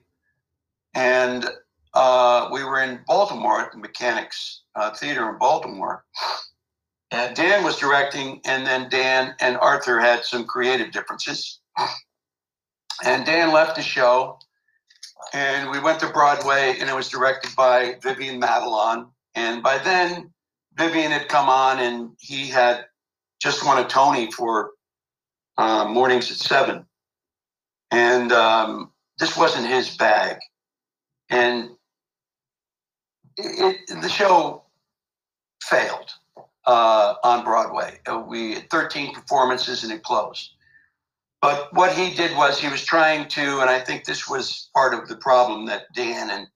and 0.94 1.50
uh, 1.96 2.50
we 2.54 2.64
were 2.64 2.84
in 2.84 3.00
Baltimore 3.08 3.62
at 3.62 3.72
the 3.72 3.80
Mechanics 3.80 4.62
uh, 4.76 4.92
Theater 4.92 5.28
in 5.28 5.40
Baltimore. 5.40 6.06
Uh, 7.12 7.34
Dan 7.34 7.64
was 7.64 7.80
directing, 7.80 8.42
and 8.46 8.64
then 8.64 8.90
Dan 8.90 9.34
and 9.40 9.58
Arthur 9.58 10.00
had 10.00 10.24
some 10.24 10.46
creative 10.46 10.92
differences. 10.92 11.60
And 13.04 13.26
Dan 13.26 13.52
left 13.52 13.76
the 13.76 13.82
show, 13.82 14.38
and 15.34 15.70
we 15.70 15.80
went 15.80 16.00
to 16.02 16.10
Broadway, 16.10 16.78
and 16.80 16.90
it 16.90 16.96
was 16.96 17.10
directed 17.10 17.56
by 17.56 17.96
Vivian 18.02 18.40
Matalon. 18.40 19.10
And 19.36 19.64
by 19.64 19.78
then, 19.80 20.32
Vivian 20.76 21.12
had 21.12 21.28
come 21.28 21.50
on, 21.50 21.80
and 21.80 22.12
he 22.20 22.48
had 22.48 22.86
just 23.42 23.66
won 23.66 23.84
a 23.84 23.88
Tony 23.88 24.32
for 24.32 24.72
uh, 25.58 25.86
Mornings 25.86 26.32
at 26.32 26.38
Seven. 26.38 26.86
And 27.92 28.32
um, 28.32 28.92
this 29.20 29.38
wasn't 29.38 29.68
his 29.68 29.96
bag. 29.98 30.38
And 31.30 31.72
it, 33.38 33.78
it, 33.88 34.02
the 34.02 34.10
show 34.10 34.64
failed 35.62 36.12
uh, 36.66 37.16
on 37.24 37.44
Broadway. 37.44 38.00
We 38.28 38.56
had 38.56 38.70
13 38.70 39.14
performances 39.14 39.84
and 39.84 39.92
it 39.92 40.04
closed. 40.04 40.52
But 41.44 41.74
what 41.74 41.92
he 41.92 42.14
did 42.14 42.38
was 42.38 42.58
he 42.58 42.70
was 42.70 42.86
trying 42.86 43.28
to, 43.28 43.60
and 43.60 43.70
I 43.70 43.78
think 43.78 44.06
this 44.06 44.30
was 44.30 44.70
part 44.74 44.94
of 44.94 45.10
the 45.10 45.18
problem 45.18 45.66
that 45.66 45.94
Dan 45.94 46.30
and 46.30 46.48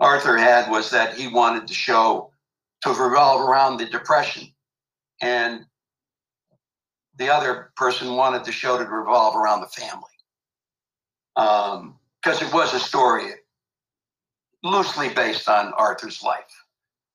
Arthur 0.00 0.36
had, 0.36 0.68
was 0.68 0.90
that 0.90 1.14
he 1.14 1.28
wanted 1.28 1.68
the 1.68 1.74
show 1.74 2.32
to 2.82 2.88
revolve 2.88 3.48
around 3.48 3.76
the 3.76 3.84
Depression. 3.86 4.52
And 5.22 5.64
the 7.16 7.32
other 7.32 7.70
person 7.76 8.16
wanted 8.16 8.44
the 8.44 8.50
show 8.50 8.76
to 8.76 8.84
revolve 8.84 9.36
around 9.36 9.60
the 9.60 9.68
family. 9.68 10.02
Because 11.36 12.42
um, 12.42 12.48
it 12.48 12.52
was 12.52 12.74
a 12.74 12.80
story 12.80 13.30
loosely 14.64 15.10
based 15.10 15.48
on 15.48 15.72
Arthur's 15.74 16.24
life. 16.24 16.64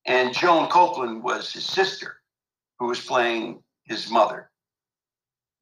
And 0.05 0.33
Joan 0.33 0.69
Copeland 0.69 1.21
was 1.21 1.51
his 1.51 1.65
sister 1.65 2.21
who 2.79 2.87
was 2.87 3.01
playing 3.01 3.61
his 3.83 4.09
mother. 4.09 4.49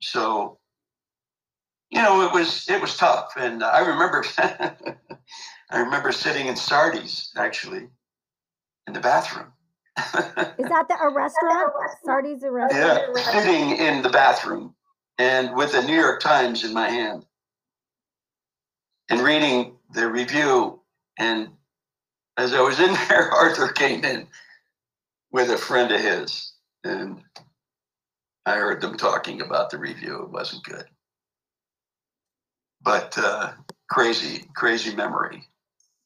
So, 0.03 0.59
you 1.91 2.01
know, 2.01 2.23
it 2.27 2.33
was 2.33 2.69
it 2.69 2.81
was 2.81 2.97
tough, 2.97 3.33
and 3.37 3.63
I 3.63 3.79
remember 3.79 4.23
I 5.71 5.79
remember 5.79 6.11
sitting 6.11 6.47
in 6.47 6.55
Sardi's 6.55 7.31
actually 7.37 7.89
in 8.87 8.93
the 8.93 8.99
bathroom. 9.01 9.47
Is 9.97 10.69
that 10.69 10.87
the 10.89 10.97
a 11.01 11.13
restaurant? 11.13 11.73
Sardi's 12.05 12.43
a 12.43 12.51
restaurant. 12.51 13.01
Yeah, 13.15 13.23
sitting 13.23 13.77
in 13.77 14.01
the 14.03 14.09
bathroom 14.09 14.75
and 15.17 15.55
with 15.55 15.71
the 15.73 15.83
New 15.83 15.95
York 15.95 16.21
Times 16.21 16.63
in 16.63 16.73
my 16.73 16.89
hand. 16.89 17.25
and 19.09 19.21
reading 19.21 19.75
the 19.93 20.09
review. 20.09 20.81
And 21.19 21.49
as 22.37 22.53
I 22.53 22.61
was 22.61 22.79
in 22.79 22.93
there, 23.09 23.31
Arthur 23.31 23.69
came 23.69 24.03
in 24.05 24.27
with 25.31 25.49
a 25.49 25.57
friend 25.57 25.91
of 25.91 26.01
his, 26.01 26.53
and 26.83 27.21
I 28.45 28.55
heard 28.55 28.81
them 28.81 28.97
talking 28.97 29.41
about 29.41 29.69
the 29.71 29.77
review. 29.77 30.23
It 30.23 30.29
wasn't 30.31 30.63
good, 30.63 30.85
but 32.81 33.17
uh, 33.17 33.51
crazy, 33.89 34.45
crazy 34.55 34.95
memory. 34.95 35.43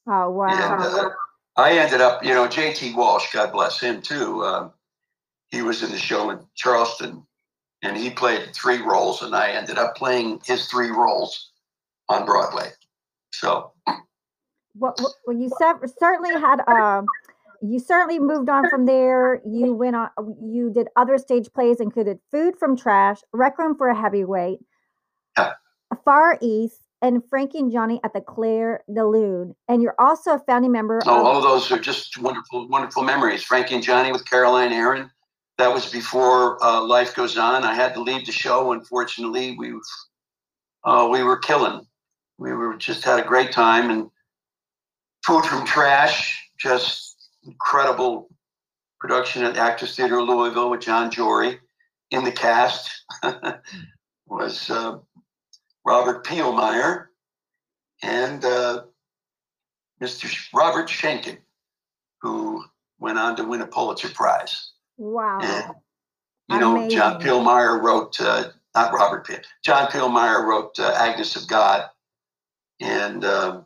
Oh 0.07 0.29
wow! 0.31 0.47
And 0.47 0.83
uh, 0.83 1.09
I 1.57 1.77
ended 1.77 2.01
up, 2.01 2.23
you 2.23 2.33
know, 2.33 2.47
J.T. 2.47 2.93
Walsh, 2.95 3.31
God 3.33 3.51
bless 3.51 3.79
him 3.79 4.01
too. 4.01 4.43
Um, 4.43 4.71
he 5.49 5.61
was 5.61 5.83
in 5.83 5.91
the 5.91 5.97
show 5.97 6.29
in 6.29 6.39
Charleston, 6.55 7.25
and 7.81 7.97
he 7.97 8.09
played 8.09 8.53
three 8.55 8.81
roles, 8.81 9.21
and 9.21 9.35
I 9.35 9.51
ended 9.51 9.77
up 9.77 9.95
playing 9.95 10.41
his 10.45 10.67
three 10.67 10.89
roles 10.89 11.51
on 12.09 12.25
Broadway. 12.25 12.69
So, 13.33 13.73
well, 14.75 14.95
well 15.25 15.37
you 15.37 15.49
certainly 15.99 16.31
had 16.31 16.61
um, 16.67 17.05
you 17.61 17.79
certainly 17.79 18.19
moved 18.19 18.49
on 18.49 18.69
from 18.69 18.85
there. 18.85 19.41
You 19.45 19.73
went 19.73 19.95
on. 19.95 20.09
You 20.41 20.71
did 20.73 20.87
other 20.95 21.17
stage 21.17 21.51
plays, 21.53 21.79
included 21.79 22.19
"Food 22.31 22.55
from 22.57 22.75
Trash," 22.75 23.19
"Requiem 23.33 23.75
for 23.75 23.89
a 23.89 23.95
Heavyweight," 23.95 24.59
yeah. 25.37 25.53
"Far 26.05 26.37
East," 26.41 26.81
and 27.01 27.23
Frankie 27.29 27.59
and 27.59 27.71
Johnny 27.71 27.99
at 28.03 28.13
the 28.13 28.21
Clair 28.21 28.83
de 28.93 29.05
Lune. 29.05 29.55
And 29.67 29.81
you're 29.81 29.95
also 29.99 30.35
a 30.35 30.39
founding 30.39 30.71
member. 30.71 31.01
Oh, 31.05 31.19
of- 31.19 31.25
all 31.25 31.41
those 31.41 31.71
are 31.71 31.79
just 31.79 32.17
wonderful, 32.19 32.67
wonderful 32.67 33.03
memories. 33.03 33.43
Frankie 33.43 33.75
and 33.75 33.83
Johnny 33.83 34.11
with 34.11 34.29
Caroline 34.29 34.71
Aaron. 34.71 35.09
That 35.57 35.73
was 35.73 35.91
before 35.91 36.63
uh, 36.63 36.81
Life 36.81 37.13
Goes 37.15 37.37
On. 37.37 37.63
I 37.63 37.73
had 37.73 37.93
to 37.93 38.01
leave 38.01 38.25
the 38.25 38.31
show. 38.31 38.71
Unfortunately, 38.71 39.55
we 39.57 39.73
uh, 40.83 41.07
we 41.11 41.23
were 41.23 41.37
killing. 41.37 41.85
We 42.37 42.53
were 42.53 42.75
just 42.77 43.03
had 43.03 43.19
a 43.19 43.27
great 43.27 43.51
time 43.51 43.91
and 43.91 44.09
food 45.25 45.45
from 45.45 45.65
trash. 45.65 46.41
Just 46.57 47.29
incredible 47.43 48.29
production 48.99 49.43
at 49.43 49.57
Actors 49.57 49.95
Theater 49.95 50.21
Louisville 50.21 50.69
with 50.69 50.81
Jon 50.81 51.11
Jory 51.11 51.59
in 52.11 52.23
the 52.23 52.31
cast 52.31 52.89
was 54.27 54.69
uh, 54.69 54.97
Robert 55.85 56.25
Pielmeier, 56.25 57.07
and 58.03 58.43
uh, 58.43 58.83
Mr. 60.01 60.33
Robert 60.53 60.87
Schenkkan, 60.87 61.37
who 62.21 62.63
went 62.99 63.17
on 63.17 63.35
to 63.35 63.43
win 63.43 63.61
a 63.61 63.67
Pulitzer 63.67 64.09
Prize. 64.09 64.71
Wow. 64.97 65.39
And, 65.41 65.73
you 66.49 66.59
know, 66.59 66.89
John 66.89 67.21
Pielmeier 67.21 67.81
wrote, 67.81 68.19
uh, 68.19 68.49
not 68.75 68.93
Robert 68.93 69.25
Piel, 69.25 69.43
John 69.63 69.87
Pielmeier 69.87 70.45
wrote 70.45 70.79
uh, 70.79 70.93
Agnes 70.97 71.35
of 71.35 71.47
God. 71.47 71.89
And, 72.79 73.23
um, 73.25 73.65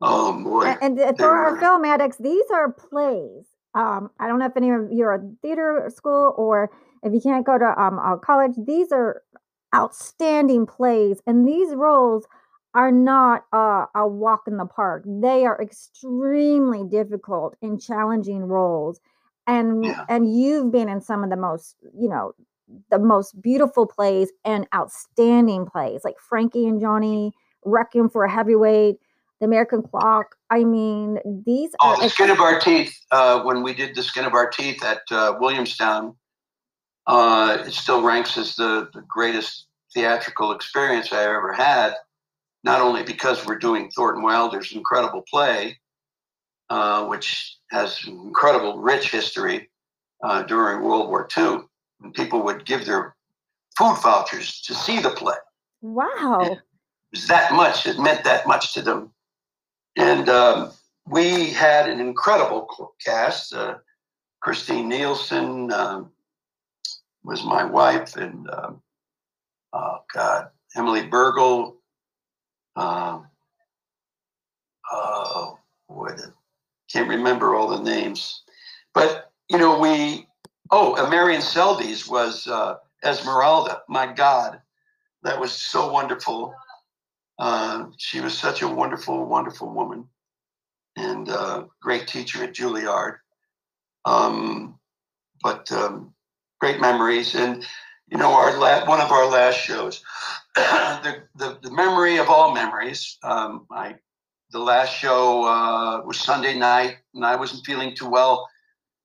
oh 0.00 0.32
boy. 0.42 0.74
And, 0.80 0.98
and 0.98 1.18
for 1.18 1.30
our 1.30 1.58
film 1.58 1.84
addicts, 1.84 2.16
these 2.18 2.46
are 2.52 2.72
plays. 2.72 3.46
Um, 3.74 4.10
I 4.18 4.28
don't 4.28 4.38
know 4.38 4.46
if 4.46 4.56
any 4.56 4.70
of 4.70 4.92
you 4.92 5.04
are 5.04 5.14
at 5.14 5.20
theater 5.40 5.90
school 5.94 6.34
or 6.36 6.70
if 7.02 7.12
you 7.12 7.20
can't 7.20 7.44
go 7.44 7.58
to 7.58 7.80
um, 7.80 7.98
a 7.98 8.18
college, 8.18 8.52
these 8.66 8.92
are 8.92 9.22
outstanding 9.74 10.66
plays. 10.66 11.20
And 11.26 11.46
these 11.46 11.74
roles 11.74 12.26
are 12.74 12.90
not 12.92 13.44
uh, 13.52 13.86
a 13.94 14.06
walk 14.06 14.42
in 14.46 14.56
the 14.56 14.66
park. 14.66 15.04
They 15.06 15.44
are 15.44 15.60
extremely 15.60 16.84
difficult 16.84 17.56
and 17.62 17.80
challenging 17.80 18.44
roles. 18.44 19.00
And 19.46 19.84
Yeah. 19.84 20.04
and 20.08 20.34
you've 20.34 20.70
been 20.70 20.88
in 20.88 21.00
some 21.00 21.24
of 21.24 21.30
the 21.30 21.36
most, 21.36 21.76
you 21.98 22.08
know, 22.08 22.32
the 22.90 22.98
most 22.98 23.40
beautiful 23.42 23.86
plays 23.86 24.32
and 24.44 24.66
outstanding 24.74 25.66
plays, 25.66 26.04
like 26.04 26.18
Frankie 26.18 26.66
and 26.66 26.80
Johnny, 26.80 27.32
Requiem 27.64 28.08
for 28.08 28.24
a 28.24 28.30
Heavyweight, 28.30 28.96
The 29.40 29.46
American 29.46 29.82
Clock. 29.82 30.36
I 30.48 30.64
mean, 30.64 31.18
these 31.44 31.74
Oh, 31.80 31.90
are 31.90 32.02
the 32.02 32.08
skin 32.08 32.30
of 32.30 32.40
our 32.40 32.58
teeth. 32.58 32.94
Uh, 33.10 33.42
when 33.42 33.62
we 33.62 33.74
did 33.74 33.94
the 33.94 34.02
skin 34.02 34.24
of 34.24 34.32
our 34.32 34.48
teeth 34.48 34.82
at 34.84 35.02
uh, 35.10 35.34
Williamstown, 35.40 36.14
uh, 37.06 37.58
it 37.66 37.72
still 37.72 38.02
ranks 38.02 38.36
as 38.38 38.54
the, 38.56 38.88
the 38.94 39.02
greatest 39.08 39.66
theatrical 39.94 40.52
experience 40.52 41.12
I 41.12 41.24
ever 41.24 41.52
had. 41.52 41.94
Not 42.64 42.80
only 42.80 43.02
because 43.02 43.44
we're 43.44 43.58
doing 43.58 43.90
Thornton 43.90 44.22
Wilder's 44.22 44.72
incredible 44.72 45.24
play, 45.28 45.78
uh, 46.70 47.06
which 47.06 47.56
has 47.70 47.98
incredible 48.06 48.78
rich 48.78 49.10
history 49.10 49.68
uh, 50.22 50.42
during 50.44 50.82
World 50.82 51.08
War 51.08 51.28
II, 51.36 51.58
and 52.02 52.14
people 52.14 52.42
would 52.44 52.64
give 52.64 52.86
their 52.86 53.16
food 53.76 53.96
vouchers 54.02 54.60
to 54.62 54.74
see 54.74 55.00
the 55.00 55.10
play 55.10 55.34
wow. 55.82 56.40
it 56.40 56.58
was 57.10 57.26
that 57.26 57.52
much. 57.52 57.86
It 57.86 57.98
meant 57.98 58.24
that 58.24 58.46
much 58.46 58.72
to 58.74 58.82
them. 58.82 59.10
And 59.96 60.28
um, 60.28 60.70
we 61.06 61.50
had 61.50 61.88
an 61.90 62.00
incredible 62.00 62.94
cast. 63.04 63.52
Uh, 63.52 63.74
Kristine 64.42 64.88
Nielsen 64.88 65.70
um, 65.72 66.10
was 67.24 67.44
my 67.44 67.64
wife, 67.64 68.16
and 68.16 68.48
um, 68.50 68.82
oh 69.72 69.98
God, 70.12 70.48
Emily 70.76 71.06
Burgle. 71.06 71.76
Um, 72.76 73.26
oh 74.90 75.58
boy, 75.88 76.10
the, 76.10 76.32
can't 76.90 77.08
remember 77.08 77.54
all 77.54 77.68
the 77.68 77.82
names. 77.82 78.42
But 78.94 79.30
you 79.48 79.58
know, 79.58 79.78
we. 79.78 80.26
Oh, 80.74 80.94
Marian 81.10 81.42
Seldes 81.42 82.08
was 82.08 82.46
uh, 82.46 82.76
Esmeralda. 83.04 83.82
My 83.90 84.10
God, 84.10 84.62
that 85.22 85.38
was 85.38 85.52
so 85.52 85.92
wonderful. 85.92 86.54
Uh, 87.38 87.86
she 87.98 88.20
was 88.20 88.36
such 88.38 88.62
a 88.62 88.68
wonderful, 88.68 89.26
wonderful 89.26 89.68
woman 89.68 90.08
and 90.96 91.28
uh, 91.28 91.64
great 91.80 92.06
teacher 92.06 92.42
at 92.44 92.54
Juilliard. 92.54 93.16
Um, 94.04 94.78
but 95.42 95.70
um, 95.72 96.11
great 96.62 96.80
memories. 96.80 97.34
And, 97.34 97.66
you 98.08 98.16
know, 98.16 98.32
our 98.32 98.56
la- 98.56 98.86
one 98.86 99.00
of 99.00 99.10
our 99.10 99.26
last 99.28 99.58
shows, 99.58 100.00
the, 100.54 101.24
the, 101.34 101.58
the 101.60 101.72
memory 101.72 102.18
of 102.18 102.28
all 102.28 102.54
memories. 102.54 103.18
Um, 103.24 103.66
I, 103.68 103.96
the 104.52 104.60
last 104.60 104.94
show 104.94 105.44
uh, 105.44 106.02
was 106.06 106.20
Sunday 106.20 106.56
night, 106.56 106.98
and 107.14 107.26
I 107.26 107.34
wasn't 107.34 107.66
feeling 107.66 107.96
too 107.96 108.08
well. 108.08 108.48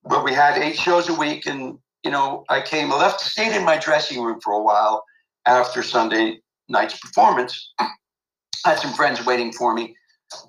But 0.04 0.24
we 0.24 0.34
had 0.34 0.62
eight 0.62 0.78
shows 0.78 1.10
a 1.10 1.16
week, 1.16 1.48
and, 1.48 1.80
you 2.04 2.12
know, 2.12 2.46
I 2.48 2.62
came, 2.62 2.92
I 2.92 2.98
left, 2.98 3.22
stayed 3.22 3.58
in 3.58 3.66
my 3.66 3.78
dressing 3.78 4.22
room 4.22 4.40
for 4.44 4.54
a 4.54 4.62
while 4.62 5.04
after 5.48 5.82
Sunday 5.82 6.40
night's 6.70 7.00
performance. 7.00 7.74
I 7.80 7.90
had 8.66 8.78
some 8.78 8.94
friends 8.94 9.26
waiting 9.26 9.52
for 9.52 9.74
me. 9.74 9.96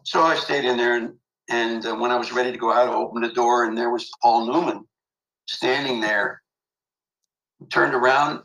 So 0.02 0.24
I 0.24 0.36
stayed 0.36 0.66
in 0.66 0.76
there, 0.76 0.98
and, 0.98 1.14
and 1.48 1.86
uh, 1.86 1.94
when 1.94 2.10
I 2.10 2.16
was 2.16 2.32
ready 2.32 2.52
to 2.52 2.58
go 2.58 2.70
out, 2.70 2.90
I 2.90 2.92
opened 2.92 3.24
the 3.24 3.32
door, 3.32 3.64
and 3.64 3.78
there 3.78 3.88
was 3.88 4.10
Paul 4.20 4.46
Newman 4.52 4.84
standing 5.46 6.02
there. 6.02 6.42
Turned 7.70 7.94
around, 7.94 8.42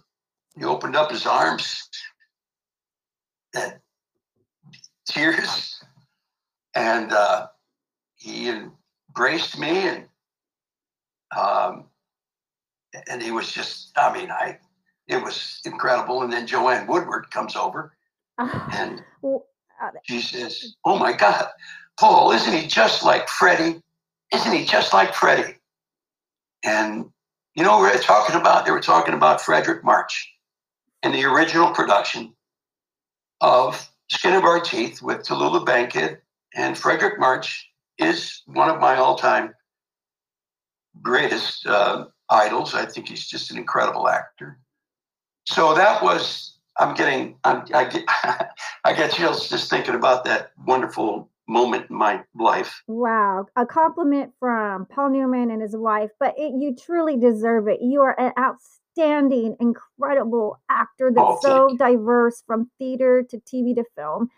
he 0.58 0.66
opened 0.66 0.96
up 0.96 1.12
his 1.12 1.26
arms, 1.26 1.88
and 3.56 3.76
tears, 5.08 5.84
and 6.76 7.12
uh, 7.12 7.48
he 8.16 8.50
embraced 8.50 9.58
me, 9.58 9.70
and 9.70 10.06
um, 11.38 11.86
and 13.08 13.22
he 13.22 13.32
was 13.32 13.52
just, 13.52 13.92
I 13.98 14.14
mean, 14.14 14.32
I, 14.32 14.58
it 15.08 15.22
was 15.22 15.60
incredible. 15.66 16.24
And 16.24 16.32
then 16.32 16.48
Joanne 16.48 16.88
Woodward 16.88 17.30
comes 17.32 17.56
over, 17.56 17.94
and 18.38 19.04
Well, 19.22 19.46
uh, 19.82 19.90
she 20.04 20.22
says, 20.22 20.76
"Oh 20.86 20.98
my 20.98 21.14
God, 21.14 21.48
Paul, 22.00 22.32
isn't 22.32 22.54
he 22.54 22.68
just 22.68 23.04
like 23.04 23.28
Freddie? 23.30 23.82
Isn't 24.34 24.54
he 24.54 24.66
just 24.66 24.94
like 24.94 25.14
Freddie?" 25.14 25.56
And 26.64 27.13
you 27.56 27.64
know, 27.64 27.78
we 27.78 27.84
we're 27.84 27.98
talking 28.00 28.36
about 28.36 28.66
they 28.66 28.72
were 28.72 28.80
talking 28.80 29.14
about 29.14 29.40
Fredric 29.40 29.84
March 29.84 30.34
in 31.04 31.12
the 31.12 31.24
original 31.26 31.72
production 31.72 32.34
of 33.42 33.90
Skin 34.10 34.34
of 34.34 34.44
Our 34.44 34.60
Teeth 34.60 35.02
with 35.02 35.20
Tallulah 35.20 35.66
Bankhead, 35.66 36.20
and 36.56 36.76
Fredric 36.76 37.20
March 37.20 37.70
is 38.00 38.42
one 38.48 38.70
of 38.70 38.80
my 38.80 38.96
all-time 38.96 39.54
greatest 41.02 41.66
uh, 41.68 42.06
idols. 42.30 42.74
I 42.74 42.86
think 42.86 43.10
he's 43.10 43.28
just 43.28 43.52
an 43.52 43.58
incredible 43.58 44.08
actor. 44.08 44.60
So 45.46 45.74
that 45.76 46.02
was 46.02 46.58
I'm 46.78 46.96
getting 46.96 47.38
I'm, 47.44 47.66
I 47.74 47.86
get 47.86 48.04
I 48.84 48.94
get 48.94 49.12
chills 49.12 49.50
just 49.50 49.70
thinking 49.70 49.96
about 49.96 50.26
that 50.26 50.52
wonderful 50.66 51.30
moment 51.48 51.90
in 51.90 51.96
my 51.98 52.24
life. 52.36 52.84
wow. 52.88 53.46
A 53.56 53.66
compliment 53.66 54.34
from 54.40 54.86
Paul 54.86 55.10
Newman 55.12 55.52
and 55.52 55.62
his 55.62 55.76
wife, 55.76 56.12
but 56.20 56.34
it, 56.38 56.54
you 56.60 56.76
truly 56.76 57.18
deserve 57.18 57.68
it. 57.68 57.80
You 57.82 58.02
are 58.02 58.20
an 58.20 58.34
outstanding, 58.38 59.56
incredible 59.60 60.60
actor 60.70 61.12
that's 61.14 61.26
Oh, 61.26 61.40
so 61.42 61.76
diverse 61.78 62.44
from 62.46 62.70
theater 62.78 63.24
to 63.30 63.40
TV 63.40 63.76
to 63.76 63.84
film. 63.96 64.30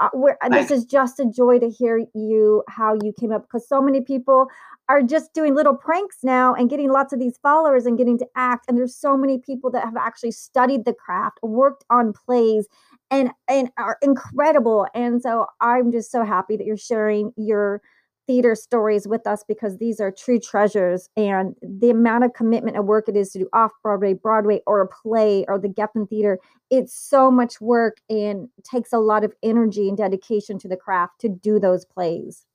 uh, 0.00 0.08
uh, 0.42 0.48
this 0.50 0.70
is 0.70 0.84
just 0.84 1.20
a 1.20 1.26
joy 1.26 1.58
to 1.58 1.70
hear 1.70 2.04
you 2.14 2.62
how 2.68 2.94
you 2.94 3.12
came 3.18 3.32
up 3.32 3.42
because 3.42 3.68
so 3.68 3.80
many 3.80 4.00
people 4.00 4.46
are 4.88 5.02
just 5.02 5.32
doing 5.32 5.54
little 5.54 5.76
pranks 5.76 6.18
now 6.22 6.54
and 6.54 6.68
getting 6.68 6.90
lots 6.90 7.12
of 7.12 7.18
these 7.18 7.38
followers 7.38 7.86
and 7.86 7.96
getting 7.96 8.18
to 8.18 8.26
act. 8.36 8.66
And 8.68 8.76
there's 8.76 8.96
so 8.96 9.16
many 9.16 9.38
people 9.38 9.70
that 9.70 9.84
have 9.84 9.96
actually 9.96 10.32
studied 10.32 10.84
the 10.84 10.92
craft 10.92 11.38
worked 11.42 11.84
on 11.90 12.12
plays 12.12 12.66
and 13.10 13.30
and 13.48 13.70
are 13.78 13.98
incredible. 14.02 14.86
And 14.94 15.22
so 15.22 15.46
i'm 15.60 15.92
just 15.92 16.10
so 16.10 16.24
happy 16.24 16.56
that 16.56 16.66
you're 16.66 16.76
sharing 16.76 17.32
your 17.36 17.80
theater 18.26 18.54
stories 18.54 19.08
with 19.08 19.26
us 19.26 19.44
because 19.46 19.78
these 19.78 20.00
are 20.00 20.12
true 20.12 20.38
treasures. 20.38 21.08
And 21.16 21.54
the 21.60 21.90
amount 21.90 22.24
of 22.24 22.32
commitment 22.34 22.76
and 22.76 22.86
work 22.86 23.08
it 23.08 23.16
is 23.16 23.30
to 23.32 23.40
do 23.40 23.48
off 23.52 23.72
broadway 23.82 24.14
broadway 24.14 24.60
or 24.66 24.80
a 24.80 24.88
play 24.88 25.44
or 25.48 25.58
the 25.58 25.68
geffen 25.68 26.08
theater 26.08 26.38
it's 26.70 26.94
so 26.94 27.30
much 27.30 27.60
work 27.60 27.98
and 28.08 28.48
takes 28.64 28.92
a 28.92 28.98
lot 28.98 29.24
of 29.24 29.34
energy 29.42 29.88
and 29.88 29.98
dedication 29.98 30.58
to 30.58 30.68
the 30.68 30.76
craft 30.76 31.20
to 31.20 31.28
do 31.28 31.58
those 31.58 31.84
plays 31.84 32.46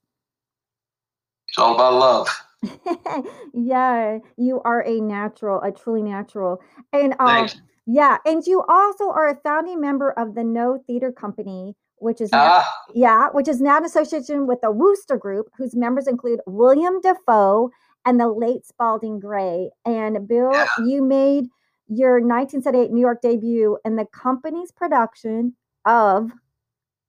It's 1.58 1.64
all 1.64 1.74
about 1.74 1.96
love. 1.96 2.28
yeah 3.54 4.20
you 4.38 4.62
are 4.64 4.84
a 4.86 5.00
natural 5.00 5.60
a 5.62 5.72
truly 5.72 6.02
natural 6.02 6.60
and 6.92 7.14
um 7.20 7.28
Thanks. 7.28 7.62
yeah 7.86 8.18
and 8.26 8.44
you 8.46 8.64
also 8.68 9.10
are 9.12 9.30
a 9.30 9.36
founding 9.42 9.80
member 9.80 10.12
of 10.12 10.34
the 10.34 10.44
no 10.44 10.84
theater 10.88 11.12
company 11.12 11.76
which 11.98 12.22
is 12.22 12.32
now 12.32 12.60
Ah, 12.60 12.68
yeah, 12.94 13.30
which 13.32 13.48
is 13.48 13.60
now 13.60 13.78
in 13.78 13.86
association 13.86 14.46
with 14.48 14.62
the 14.62 14.72
Wooster 14.72 15.18
Group, 15.18 15.48
whose 15.58 15.76
members 15.76 16.08
include 16.08 16.42
Willem 16.46 17.02
Dafoe 17.02 17.72
and 18.06 18.20
the 18.20 18.28
late 18.28 18.66
Spalding 18.66 19.20
Gray. 19.20 19.72
And 19.84 20.28
Bill, 20.28 20.52
yeah. 20.54 20.68
you 20.86 21.04
made 21.04 21.46
your 21.88 22.20
1978 22.20 22.92
New 22.92 23.02
York 23.02 23.22
debut 23.22 23.78
in 23.84 23.96
the 23.96 24.06
company's 24.06 24.72
production 24.72 25.56
of 25.86 26.32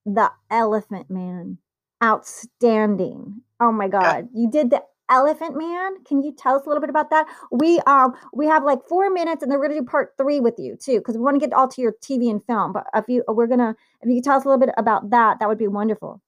The 0.07 0.31
Elephant 0.51 1.11
Man. 1.11 1.59
Outstanding. 2.03 3.43
Oh 3.61 3.73
my 3.73 3.85
Yeah. 3.87 3.90
God. 3.90 4.29
You 4.35 4.51
did 4.51 4.71
the 4.71 4.83
Elephant 5.11 5.57
Man. 5.57 6.05
Can 6.05 6.23
you 6.23 6.33
tell 6.33 6.57
us 6.57 6.66
a 6.66 6.68
little 6.68 6.83
bit 6.83 6.90
about 6.90 7.11
that? 7.11 7.27
We 7.51 7.81
um 7.81 8.14
we 8.33 8.47
have 8.47 8.62
like 8.64 8.85
four 8.87 9.11
minutes 9.11 9.42
and 9.42 9.51
then 9.51 9.59
we're 9.59 9.68
gonna 9.68 9.81
do 9.81 9.87
part 9.87 10.12
three 10.18 10.38
with 10.40 10.59
you 10.59 10.77
too, 10.77 10.99
because 10.99 11.16
we 11.16 11.23
want 11.23 11.40
to 11.40 11.47
get 11.47 11.55
all 11.55 11.68
to 11.68 11.81
your 11.81 11.92
TV 12.03 12.31
and 12.31 12.44
film. 12.47 12.73
But 12.73 12.87
if 12.94 13.09
you 13.09 13.25
we're 13.27 13.47
gonna 13.47 13.75
if 14.03 14.09
you 14.09 14.16
could 14.16 14.25
tell 14.25 14.37
us 14.37 14.44
a 14.44 14.49
little 14.49 14.61
bit 14.64 14.75
about 14.77 15.11
that, 15.11 15.38
that 15.40 15.49
would 15.49 15.59
be 15.59 15.68
wonderful. 15.68 16.21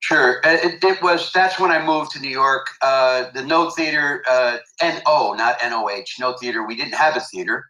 Sure. 0.00 0.40
It, 0.44 0.82
it 0.82 1.00
was, 1.00 1.30
that's 1.32 1.60
when 1.60 1.70
I 1.70 1.84
moved 1.84 2.10
to 2.12 2.20
New 2.20 2.28
York. 2.28 2.66
Uh, 2.82 3.30
the 3.34 3.44
No 3.44 3.70
Theater, 3.70 4.24
uh, 4.28 4.58
N-O, 4.80 5.32
not 5.34 5.56
N-O-H, 5.62 6.16
No 6.18 6.32
Theater. 6.32 6.66
We 6.66 6.74
didn't 6.74 6.94
have 6.96 7.16
a 7.16 7.20
theater. 7.20 7.64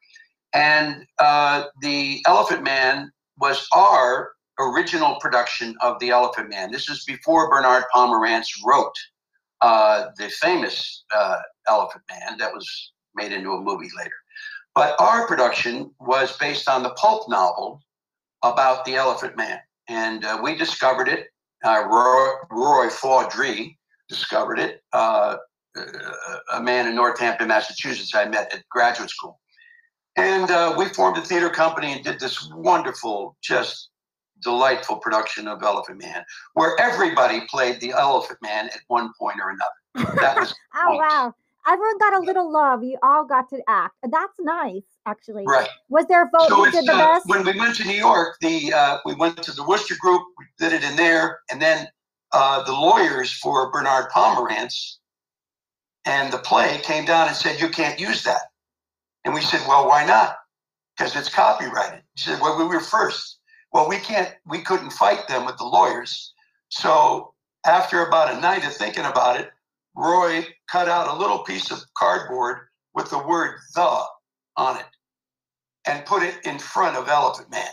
And 0.54 1.04
uh, 1.18 1.64
The 1.82 2.22
Elephant 2.26 2.62
Man 2.62 3.12
was 3.38 3.68
our 3.74 4.31
original 4.58 5.16
production 5.20 5.74
of 5.80 5.98
The 5.98 6.10
Elephant 6.10 6.50
Man. 6.50 6.70
This 6.70 6.88
is 6.88 7.04
before 7.04 7.50
Bernard 7.50 7.84
Pomerance 7.94 8.48
wrote 8.64 8.94
uh, 9.60 10.06
the 10.16 10.28
famous 10.28 11.04
uh, 11.14 11.38
Elephant 11.68 12.04
Man 12.10 12.38
that 12.38 12.52
was 12.52 12.92
made 13.14 13.32
into 13.32 13.52
a 13.52 13.60
movie 13.60 13.90
later. 13.96 14.16
But 14.74 14.94
our 14.98 15.26
production 15.26 15.90
was 16.00 16.36
based 16.38 16.68
on 16.68 16.82
the 16.82 16.90
pulp 16.90 17.28
novel 17.28 17.82
about 18.42 18.84
the 18.84 18.94
Elephant 18.94 19.36
Man. 19.36 19.58
And 19.88 20.24
uh, 20.24 20.40
we 20.42 20.56
discovered 20.56 21.08
it 21.08 21.28
uh, 21.64 21.84
Roy, 21.88 22.28
Roy 22.50 22.88
Faudree 22.88 23.76
discovered 24.08 24.58
it, 24.58 24.82
uh, 24.92 25.36
a 26.52 26.60
man 26.60 26.86
in 26.88 26.94
Northampton, 26.94 27.48
Massachusetts, 27.48 28.14
I 28.14 28.26
met 28.26 28.52
at 28.52 28.68
graduate 28.68 29.10
school. 29.10 29.40
And 30.16 30.50
uh, 30.50 30.74
we 30.76 30.86
formed 30.88 31.16
a 31.16 31.22
theater 31.22 31.48
company 31.48 31.92
and 31.92 32.04
did 32.04 32.20
this 32.20 32.50
wonderful, 32.52 33.36
just 33.42 33.90
delightful 34.42 34.96
production 34.96 35.48
of 35.48 35.62
Elephant 35.62 36.00
Man, 36.00 36.24
where 36.54 36.78
everybody 36.80 37.42
played 37.48 37.80
the 37.80 37.90
Elephant 37.90 38.38
Man 38.42 38.66
at 38.66 38.80
one 38.88 39.12
point 39.18 39.38
or 39.40 39.50
another. 39.50 40.14
That 40.20 40.36
was 40.36 40.54
oh 40.74 40.96
wow. 40.96 41.34
Everyone 41.66 41.98
got 41.98 42.14
a 42.14 42.18
little 42.18 42.52
love. 42.52 42.82
You 42.82 42.98
all 43.04 43.24
got 43.24 43.48
to 43.50 43.62
act. 43.68 43.94
That's 44.02 44.34
nice, 44.40 44.82
actually. 45.06 45.44
right. 45.46 45.68
Was 45.88 46.06
there 46.06 46.24
a 46.24 46.30
vote 46.30 46.48
So 46.48 46.64
who 46.64 46.70
did 46.72 46.86
the 46.86 46.92
uh, 46.92 46.98
best? 46.98 47.28
when 47.28 47.44
we 47.44 47.56
went 47.56 47.76
to 47.76 47.84
New 47.84 47.94
York, 47.94 48.36
the 48.40 48.72
uh, 48.72 48.98
we 49.04 49.14
went 49.14 49.40
to 49.44 49.52
the 49.52 49.62
Wooster 49.62 49.94
Group, 50.00 50.22
we 50.38 50.46
did 50.58 50.72
it 50.72 50.82
in 50.82 50.96
there, 50.96 51.38
and 51.50 51.62
then 51.62 51.86
uh, 52.32 52.62
the 52.64 52.72
lawyers 52.72 53.32
for 53.32 53.70
Bernard 53.70 54.10
Pomerance 54.10 54.96
and 56.04 56.32
the 56.32 56.38
play 56.38 56.80
came 56.82 57.04
down 57.04 57.28
and 57.28 57.36
said 57.36 57.60
you 57.60 57.68
can't 57.68 58.00
use 58.00 58.24
that, 58.24 58.42
and 59.24 59.32
we 59.32 59.40
said, 59.40 59.60
well, 59.68 59.86
why 59.86 60.04
not? 60.04 60.36
Because 60.96 61.14
it's 61.14 61.28
copyrighted. 61.28 62.02
He 62.14 62.22
said, 62.22 62.40
well, 62.40 62.58
we 62.58 62.64
were 62.64 62.80
first. 62.80 63.38
Well, 63.72 63.88
we 63.88 63.98
can't, 63.98 64.34
we 64.46 64.60
couldn't 64.62 64.90
fight 64.90 65.26
them 65.28 65.46
with 65.46 65.56
the 65.56 65.64
lawyers. 65.64 66.32
So 66.68 67.34
after 67.64 68.06
about 68.06 68.34
a 68.34 68.40
night 68.40 68.66
of 68.66 68.74
thinking 68.74 69.04
about 69.04 69.40
it, 69.40 69.50
Roy 69.94 70.46
cut 70.70 70.88
out 70.88 71.14
a 71.14 71.18
little 71.18 71.40
piece 71.40 71.70
of 71.70 71.80
cardboard 71.94 72.68
with 72.94 73.10
the 73.10 73.18
word 73.18 73.58
"the" 73.74 74.02
on 74.56 74.78
it 74.78 74.86
and 75.86 76.04
put 76.06 76.22
it 76.22 76.36
in 76.44 76.58
front 76.58 76.96
of 76.96 77.08
Elephant 77.08 77.50
Man 77.50 77.68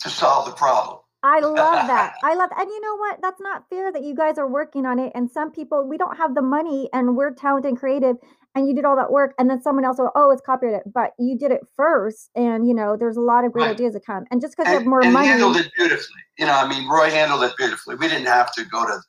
to 0.00 0.08
solve 0.08 0.46
the 0.46 0.52
problem. 0.52 0.98
I 1.22 1.40
love 1.40 1.86
that. 1.86 2.14
I 2.22 2.34
love, 2.34 2.50
and 2.56 2.68
you 2.68 2.80
know 2.80 2.96
what? 2.96 3.20
That's 3.20 3.40
not 3.40 3.68
fair 3.68 3.92
that 3.92 4.02
you 4.02 4.14
guys 4.14 4.38
are 4.38 4.48
working 4.48 4.86
on 4.86 4.98
it. 4.98 5.12
And 5.14 5.30
some 5.30 5.50
people, 5.50 5.86
we 5.86 5.98
don't 5.98 6.16
have 6.16 6.34
the 6.34 6.42
money, 6.42 6.88
and 6.92 7.16
we're 7.16 7.32
talented 7.32 7.70
and 7.70 7.78
creative, 7.78 8.16
and 8.54 8.66
you 8.68 8.74
did 8.74 8.84
all 8.84 8.96
that 8.96 9.12
work, 9.12 9.34
and 9.38 9.48
then 9.48 9.62
someone 9.62 9.84
else 9.84 9.98
will, 9.98 10.10
oh, 10.14 10.30
it's 10.30 10.42
copyrighted, 10.44 10.92
but 10.92 11.12
you 11.18 11.38
did 11.38 11.52
it 11.52 11.60
first, 11.76 12.30
and 12.34 12.66
you 12.66 12.74
know, 12.74 12.96
there's 12.96 13.16
a 13.16 13.20
lot 13.20 13.44
of 13.44 13.52
great 13.52 13.62
Right. 13.62 13.70
ideas 13.70 13.94
that 13.94 14.04
come. 14.04 14.24
And 14.30 14.40
just 14.40 14.56
because 14.56 14.70
you 14.70 14.78
have 14.78 14.86
more 14.86 15.02
and 15.02 15.12
money, 15.12 15.28
handled 15.28 15.56
it 15.56 15.70
beautifully. 15.76 16.20
You 16.38 16.46
know, 16.46 16.52
I 16.54 16.68
mean, 16.68 16.88
Roy 16.88 17.10
handled 17.10 17.42
it 17.44 17.56
beautifully. 17.56 17.94
We 17.96 18.08
didn't 18.08 18.26
have 18.26 18.52
to 18.54 18.64
go 18.64 18.86
to 18.86 19.00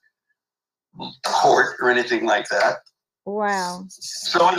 court 1.23 1.77
or 1.79 1.89
anything 1.89 2.25
like 2.25 2.47
that. 2.49 2.77
wow, 3.25 3.85
So, 3.89 4.51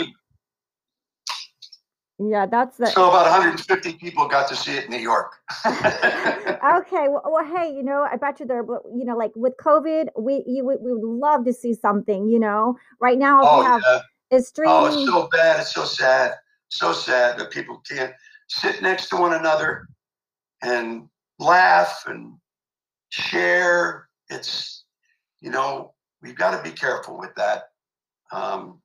yeah, 2.19 2.45
that's 2.45 2.77
the. 2.77 2.87
so 2.87 3.09
about 3.09 3.23
150 3.23 3.93
people 3.93 4.27
got 4.27 4.47
to 4.49 4.55
see 4.55 4.73
it 4.73 4.85
in 4.85 4.91
New 4.91 4.97
York. 4.97 5.33
okay 6.63 7.07
well, 7.09 7.21
well 7.25 7.43
hey 7.43 7.69
you 7.75 7.83
know 7.83 8.07
i 8.09 8.15
bet 8.15 8.39
you 8.39 8.45
there 8.45 8.63
but 8.63 8.81
you 8.95 9.03
know 9.03 9.17
like 9.17 9.31
with 9.35 9.53
covid 9.61 10.07
we 10.17 10.43
you 10.47 10.63
would 10.63 10.77
we 10.81 10.93
would 10.93 11.03
love 11.03 11.43
to 11.43 11.51
see 11.51 11.73
something 11.73 12.29
you 12.29 12.39
know 12.39 12.75
right 13.01 13.17
now 13.17 13.43
all 13.43 13.57
oh, 13.57 13.59
we 13.59 13.65
oh, 13.65 13.69
have 13.69 13.81
yeah. 13.85 13.99
Is 14.33 14.47
streaming 14.47 14.73
Oh, 14.73 14.85
it's 14.85 15.09
so 15.09 15.27
bad. 15.31 15.59
It's 15.59 15.73
so 15.73 15.85
sad. 15.85 16.33
So 16.69 16.91
sad 16.91 17.37
that 17.37 17.51
people 17.51 17.81
can't 17.89 18.13
sit 18.47 18.81
next 18.81 19.09
to 19.09 19.17
one 19.17 19.33
another 19.33 19.87
and 20.61 21.07
laugh 21.39 22.03
and 22.07 22.33
share. 23.09 24.07
It's, 24.29 24.85
you 25.39 25.51
know, 25.51 25.93
we've 26.21 26.35
got 26.35 26.57
to 26.57 26.69
be 26.69 26.75
careful 26.75 27.19
with 27.19 27.33
that. 27.35 27.69
Um, 28.31 28.81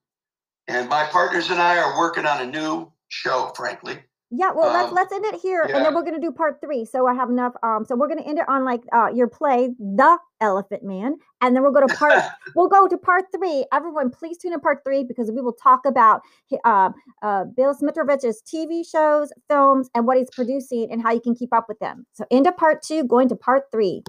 and 0.67 0.89
my 0.89 1.05
partners 1.05 1.51
and 1.51 1.61
I 1.61 1.79
are 1.79 1.99
working 1.99 2.27
on 2.27 2.43
a 2.43 2.47
new 2.47 2.93
show, 3.09 3.53
frankly. 3.57 3.99
Yeah 4.31 4.53
well 4.53 4.73
let's 4.73 4.89
um, 4.89 4.95
let's 4.95 5.13
end 5.13 5.25
it 5.25 5.35
here 5.41 5.63
and 5.63 5.85
then 5.85 5.95
we're 5.95 6.03
going 6.03 6.15
to 6.15 6.21
do 6.21 6.31
part 6.31 6.61
three. 6.61 6.85
So 6.85 7.07
i 7.07 7.15
have 7.15 7.31
enough 7.31 7.55
um 7.63 7.85
so 7.85 7.97
we're 7.97 8.09
going 8.09 8.23
to 8.23 8.29
end 8.29 8.39
it 8.39 8.49
on 8.49 8.65
like 8.65 8.83
uh 8.93 9.09
your 9.15 9.29
play 9.29 9.71
the 9.79 10.19
elephant 10.41 10.83
man 10.85 11.17
and 11.41 11.55
then 11.55 11.63
we'll 11.63 11.73
go 11.73 11.87
to 11.87 11.95
part 11.95 12.23
we'll 12.55 12.69
go 12.69 12.87
to 12.87 12.97
part 12.97 13.25
three. 13.35 13.65
Everyone 13.73 14.11
please 14.11 14.39
tune 14.39 14.53
in 14.53 14.61
part 14.61 14.85
three 14.85 15.05
because 15.05 15.31
we 15.31 15.41
will 15.41 15.53
talk 15.53 15.85
about 15.87 16.23
uh, 16.65 16.91
uh, 17.23 17.45
bill 17.45 17.75
smitrovich's 17.75 18.43
tv 18.43 18.89
shows 18.89 19.33
films 19.49 19.89
and 19.95 20.07
what 20.07 20.19
he's 20.19 20.31
producing 20.31 20.91
and 20.91 21.03
how 21.03 21.13
you 21.13 21.21
can 21.21 21.35
keep 21.35 21.53
up 21.53 21.67
with 21.69 21.79
them. 21.79 22.07
So 22.13 22.25
into 22.31 22.53
part 22.53 22.83
two 22.83 23.05
going 23.05 23.29
to 23.29 23.37
part 23.37 23.65
three 23.71 24.03